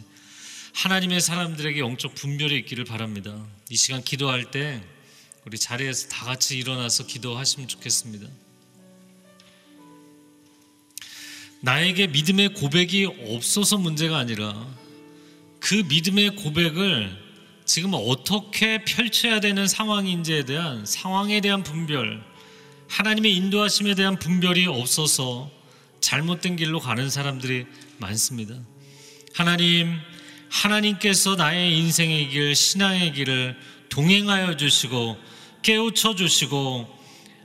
하나님의 0.74 1.20
사람들에게 1.20 1.80
영적 1.80 2.16
분별이 2.16 2.56
있기를 2.60 2.86
바랍니다. 2.86 3.46
이 3.70 3.76
시간 3.76 4.04
기도할 4.04 4.52
때 4.52 4.84
우리 5.46 5.58
자리에서 5.58 6.10
다 6.10 6.26
같이 6.26 6.58
일어나서 6.58 7.06
기도하시면 7.06 7.68
좋겠습니다. 7.68 8.28
나에게 11.62 12.08
믿음의 12.08 12.54
고백이 12.56 13.06
없어서 13.06 13.78
문제가 13.78 14.18
아니라 14.18 14.68
그 15.64 15.76
믿음의 15.76 16.36
고백을 16.36 17.18
지금 17.64 17.92
어떻게 17.94 18.84
펼쳐야 18.84 19.40
되는 19.40 19.66
상황인지에 19.66 20.44
대한 20.44 20.86
상황에 20.86 21.40
대한 21.40 21.64
분별, 21.64 22.22
하나님의 22.90 23.34
인도하심에 23.38 23.96
대한 23.96 24.20
분별이 24.20 24.66
없어서 24.68 25.50
잘못된 26.02 26.58
길로 26.58 26.82
가는 26.82 27.10
사람들이 27.10 27.66
많습니다. 27.98 28.56
하나님, 29.34 29.98
하나님께서 30.50 31.36
나의 31.38 31.78
인생의 31.78 32.28
길, 32.28 32.54
신앙의 32.54 33.14
길을 33.14 33.58
동행하여 33.88 34.58
주시고 34.58 35.18
깨우쳐 35.62 36.16
주시고 36.16 36.90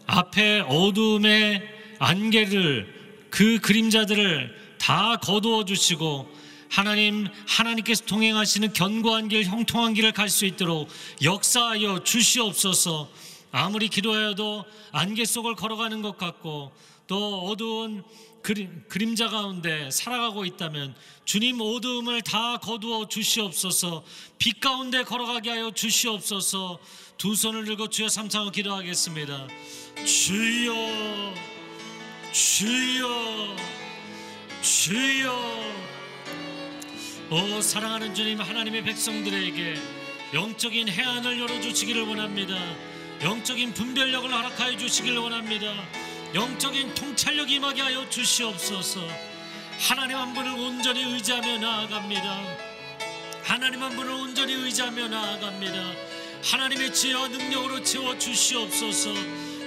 앞에 0.07 0.65
어둠의 0.67 1.63
안개를 2.01 3.29
그 3.31 3.61
그림자들을 3.61 4.77
다 4.79 5.19
거두어 5.19 5.65
주시고 5.65 6.37
하나님 6.71 7.27
하나님께서 7.47 8.05
동행하시는 8.05 8.73
견고한 8.73 9.29
길 9.29 9.45
형통한 9.45 9.95
길을 9.95 10.13
갈 10.13 10.29
수 10.29 10.45
있도록 10.45 10.89
역사하여 11.23 12.05
주시옵소서. 12.05 13.09
아무리 13.51 13.89
기도하여도 13.89 14.65
안개 14.93 15.25
속을 15.25 15.55
걸어가는 15.55 16.03
것 16.03 16.19
같고 16.19 16.73
또 17.07 17.47
어두운 17.47 18.05
그림, 18.43 18.85
그림자 18.89 19.29
가운데 19.29 19.91
살아가고 19.91 20.45
있다면 20.45 20.95
주님 21.25 21.61
어두움을 21.61 22.23
다 22.23 22.59
거두어 22.59 23.09
주시옵소서. 23.09 24.05
빛 24.39 24.61
가운데 24.61 25.03
걸어가게 25.03 25.51
하여 25.51 25.71
주시옵소서. 25.71 26.79
두 27.17 27.35
손을 27.35 27.65
들고 27.65 27.89
주여 27.89 28.09
삼창을 28.09 28.53
기도하겠습니다. 28.53 29.49
주여 30.07 31.35
주여 32.33 33.57
주여 34.63 35.69
오 37.31 37.61
사랑하는 37.61 38.15
주님 38.15 38.41
하나님의 38.41 38.85
백성들에게 38.85 39.75
영적인 40.33 40.89
해안을 40.89 41.39
열어주시기를 41.39 42.01
원합니다. 42.05 42.57
영적인 43.23 43.75
분별력을 43.75 44.33
허락하여 44.33 44.79
주시기를 44.79 45.19
원합니다. 45.19 45.75
영적인 46.35 46.95
통찰력 46.95 47.51
임하게 47.51 47.83
하여 47.83 48.09
주시옵소서. 48.09 49.07
하나님 49.79 50.17
한 50.17 50.33
분을 50.33 50.53
온전히 50.53 51.03
의지하며 51.03 51.59
나아갑니다. 51.59 52.45
하나님 53.43 53.83
한 53.83 53.95
분을 53.95 54.11
온전히 54.11 54.55
의지하며 54.55 55.09
나아갑니다. 55.09 55.93
하나님의 56.45 56.95
지혜와 56.95 57.29
능력으로 57.29 57.83
채워 57.83 58.17
주시옵소서. 58.17 59.13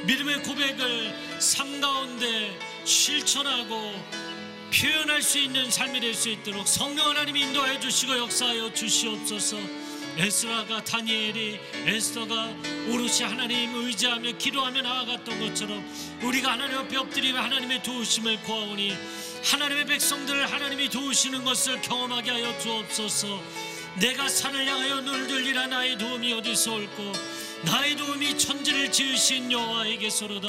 믿음의 0.07 0.41
고백을 0.41 1.15
삶 1.37 1.79
가운데 1.79 2.57
실천하고 2.85 3.93
표현할 4.73 5.21
수 5.21 5.37
있는 5.37 5.69
삶이 5.69 5.99
될 5.99 6.15
수 6.15 6.29
있도록 6.29 6.67
성령 6.67 7.09
하나님이 7.09 7.41
인도하여 7.41 7.79
주시고 7.79 8.17
역사하여 8.17 8.73
주시옵소서. 8.73 9.57
에스라가 10.17 10.83
다니엘이 10.83 11.59
에스더가 11.85 12.53
오롯이 12.89 13.21
하나님 13.23 13.73
의지하며 13.75 14.37
기도하며 14.37 14.81
나아갔던 14.81 15.39
것처럼 15.39 15.83
우리가 16.21 16.53
하나님 16.53 16.77
앞에 16.79 16.97
엎드리며 16.97 17.39
하나님의 17.39 17.81
도우심을 17.83 18.41
구하오니 18.43 18.95
하나님의 19.43 19.85
백성들을 19.85 20.51
하나님이 20.51 20.89
도우시는 20.89 21.43
것을 21.45 21.81
경험하게 21.81 22.31
하여 22.31 22.57
주옵소서. 22.59 23.41
내가 23.99 24.27
산을 24.29 24.67
향하여 24.67 25.01
눈을 25.01 25.27
들리라 25.27 25.67
나의 25.67 25.97
도움이 25.97 26.31
어디서 26.33 26.73
올고 26.73 27.11
나의 27.63 27.95
도움이 27.95 28.37
천지를 28.37 28.91
지으신 28.91 29.51
여호와에게서로다. 29.51 30.47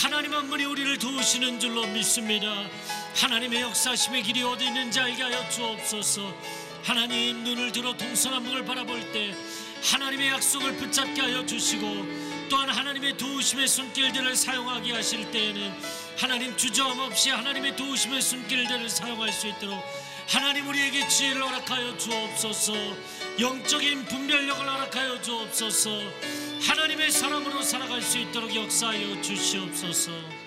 하나님 0.00 0.32
한 0.32 0.48
분이 0.48 0.64
우리를 0.64 0.98
도우시는 0.98 1.60
줄로 1.60 1.86
믿습니다 1.86 2.66
하나님의 3.14 3.62
역사심의 3.62 4.22
길이 4.22 4.42
어디 4.42 4.66
있는지 4.66 5.00
알게 5.00 5.22
하여 5.22 5.48
주옵소서. 5.48 6.34
하나님 6.82 7.44
눈을 7.44 7.72
들어 7.72 7.96
동서남북을 7.96 8.64
바라볼 8.64 9.12
때 9.12 9.34
하나님의 9.84 10.28
약속을 10.30 10.76
붙잡게 10.76 11.20
하여 11.20 11.44
주시고 11.46 12.06
또한 12.48 12.68
하나님의 12.68 13.16
도우심의 13.16 13.68
손길들을 13.68 14.34
사용하게 14.36 14.92
하실 14.92 15.30
때에는 15.30 15.72
하나님 16.18 16.56
주저함 16.56 16.98
없이 16.98 17.30
하나님의 17.30 17.76
도우심의 17.76 18.20
손길들을 18.20 18.88
사용할 18.88 19.32
수 19.32 19.46
있도록 19.48 19.82
하나님 20.28 20.68
우리에게 20.68 21.06
지혜를 21.08 21.42
허락하여 21.42 21.96
주옵소서. 21.98 22.72
영적인 23.40 24.04
분별력을 24.06 24.68
허락하여 24.68 25.20
주옵소서. 25.20 25.90
하나님의 26.62 27.10
사람으로 27.10 27.60
살아갈 27.62 28.00
수 28.00 28.18
있도록 28.18 28.54
역사하여 28.54 29.20
주시옵소서 29.20 30.41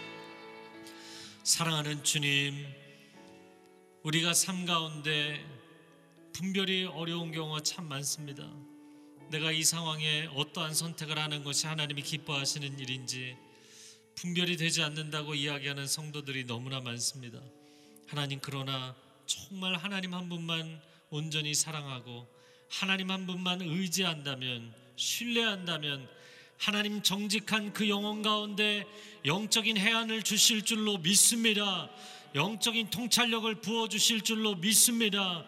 사랑하는 1.46 2.04
주님 2.04 2.66
우리가 4.02 4.34
삶 4.34 4.66
가운데 4.66 5.46
분별이 6.34 6.86
어려운 6.86 7.32
경우가 7.32 7.60
참 7.62 7.88
많습니다. 7.88 8.52
내가 9.30 9.52
이 9.52 9.64
상황에 9.64 10.28
어떠한 10.34 10.74
선택을 10.74 11.20
하는 11.20 11.44
것이 11.44 11.68
하나님이 11.68 12.02
기뻐하시는 12.02 12.80
일인지 12.80 13.38
분별이 14.16 14.58
되지 14.58 14.82
않는다고 14.82 15.36
이야기하는 15.36 15.86
성도들이 15.86 16.46
너무나 16.46 16.82
많습니다. 16.82 17.40
하나님 18.08 18.40
그러나 18.42 18.96
정말 19.28 19.76
하나님 19.76 20.16
한 20.16 20.28
분만 20.28 20.82
온전히 21.12 21.54
사랑하고 21.54 22.28
하나님 22.72 23.12
한 23.12 23.28
분만 23.28 23.62
의지한다면 23.62 24.74
신뢰한다면 24.96 26.10
하나님 26.58 27.02
정직한 27.02 27.74
그 27.74 27.90
영혼 27.90 28.22
가운데 28.22 28.86
영적인 29.26 29.78
해안을 29.78 30.24
주실 30.24 30.64
줄로 30.64 30.98
믿습니다. 30.98 31.90
영적인 32.34 32.90
통찰력을 32.90 33.56
부어 33.62 33.88
주실 33.88 34.22
줄로 34.22 34.56
믿습니다. 34.56 35.46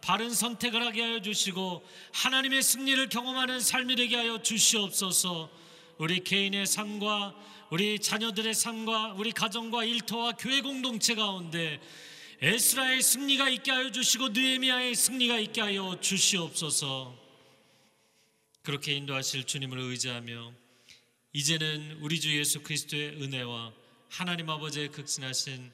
바른 0.00 0.30
선택을 0.32 0.84
하게 0.84 1.02
하여 1.02 1.20
주시고 1.20 1.84
하나님의 2.12 2.62
승리를 2.62 3.08
경험하는 3.08 3.60
삶이 3.60 3.96
되게 3.96 4.16
하여 4.16 4.40
주시옵소서. 4.42 5.50
우리 5.98 6.24
개인의 6.24 6.66
삶과 6.66 7.34
우리 7.70 7.98
자녀들의 7.98 8.54
삶과 8.54 9.14
우리 9.16 9.32
가정과 9.32 9.84
일터와 9.84 10.32
교회 10.32 10.60
공동체 10.60 11.14
가운데 11.14 11.80
에스라의 12.40 13.02
승리가 13.02 13.50
있게 13.50 13.70
하여 13.70 13.90
주시고 13.92 14.30
느헤미야의 14.30 14.94
승리가 14.94 15.38
있게 15.38 15.60
하여 15.60 15.98
주시옵소서. 16.00 17.29
그렇게 18.62 18.92
인도하실 18.92 19.44
주님을 19.44 19.78
의지하며 19.78 20.52
이제는 21.32 21.98
우리 22.02 22.20
주 22.20 22.36
예수 22.38 22.62
그리스도의 22.62 23.22
은혜와 23.22 23.72
하나님 24.10 24.50
아버지의 24.50 24.90
극진하신 24.90 25.72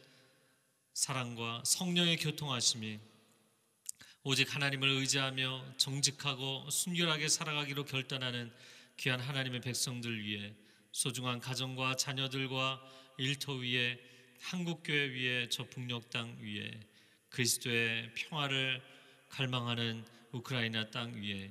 사랑과 0.93 1.63
성령의 1.65 2.19
교통하심이 2.19 3.01
오직 4.23 4.55
하나님을 4.55 4.89
의지하며 4.89 5.75
정직하고 5.79 6.71
순결하게 6.71 7.29
살아가기로 7.29 7.87
결단하는 7.87 8.53
귀한 8.99 9.19
하나님의 9.19 9.63
백성들 9.63 10.23
위해 10.23 10.55
소중한 10.93 11.41
가정과 11.41 11.97
자녀들과 11.97 12.81
일터 13.19 13.55
위에 13.55 13.99
한국교회 14.41 15.09
위에 15.09 15.49
저 15.49 15.65
북녘 15.65 16.11
땅 16.11 16.39
위에 16.41 16.71
그리스도의 17.31 18.15
평화를 18.15 18.81
갈망하는 19.29 20.05
우크라이나 20.31 20.91
땅 20.91 21.15
위에 21.15 21.51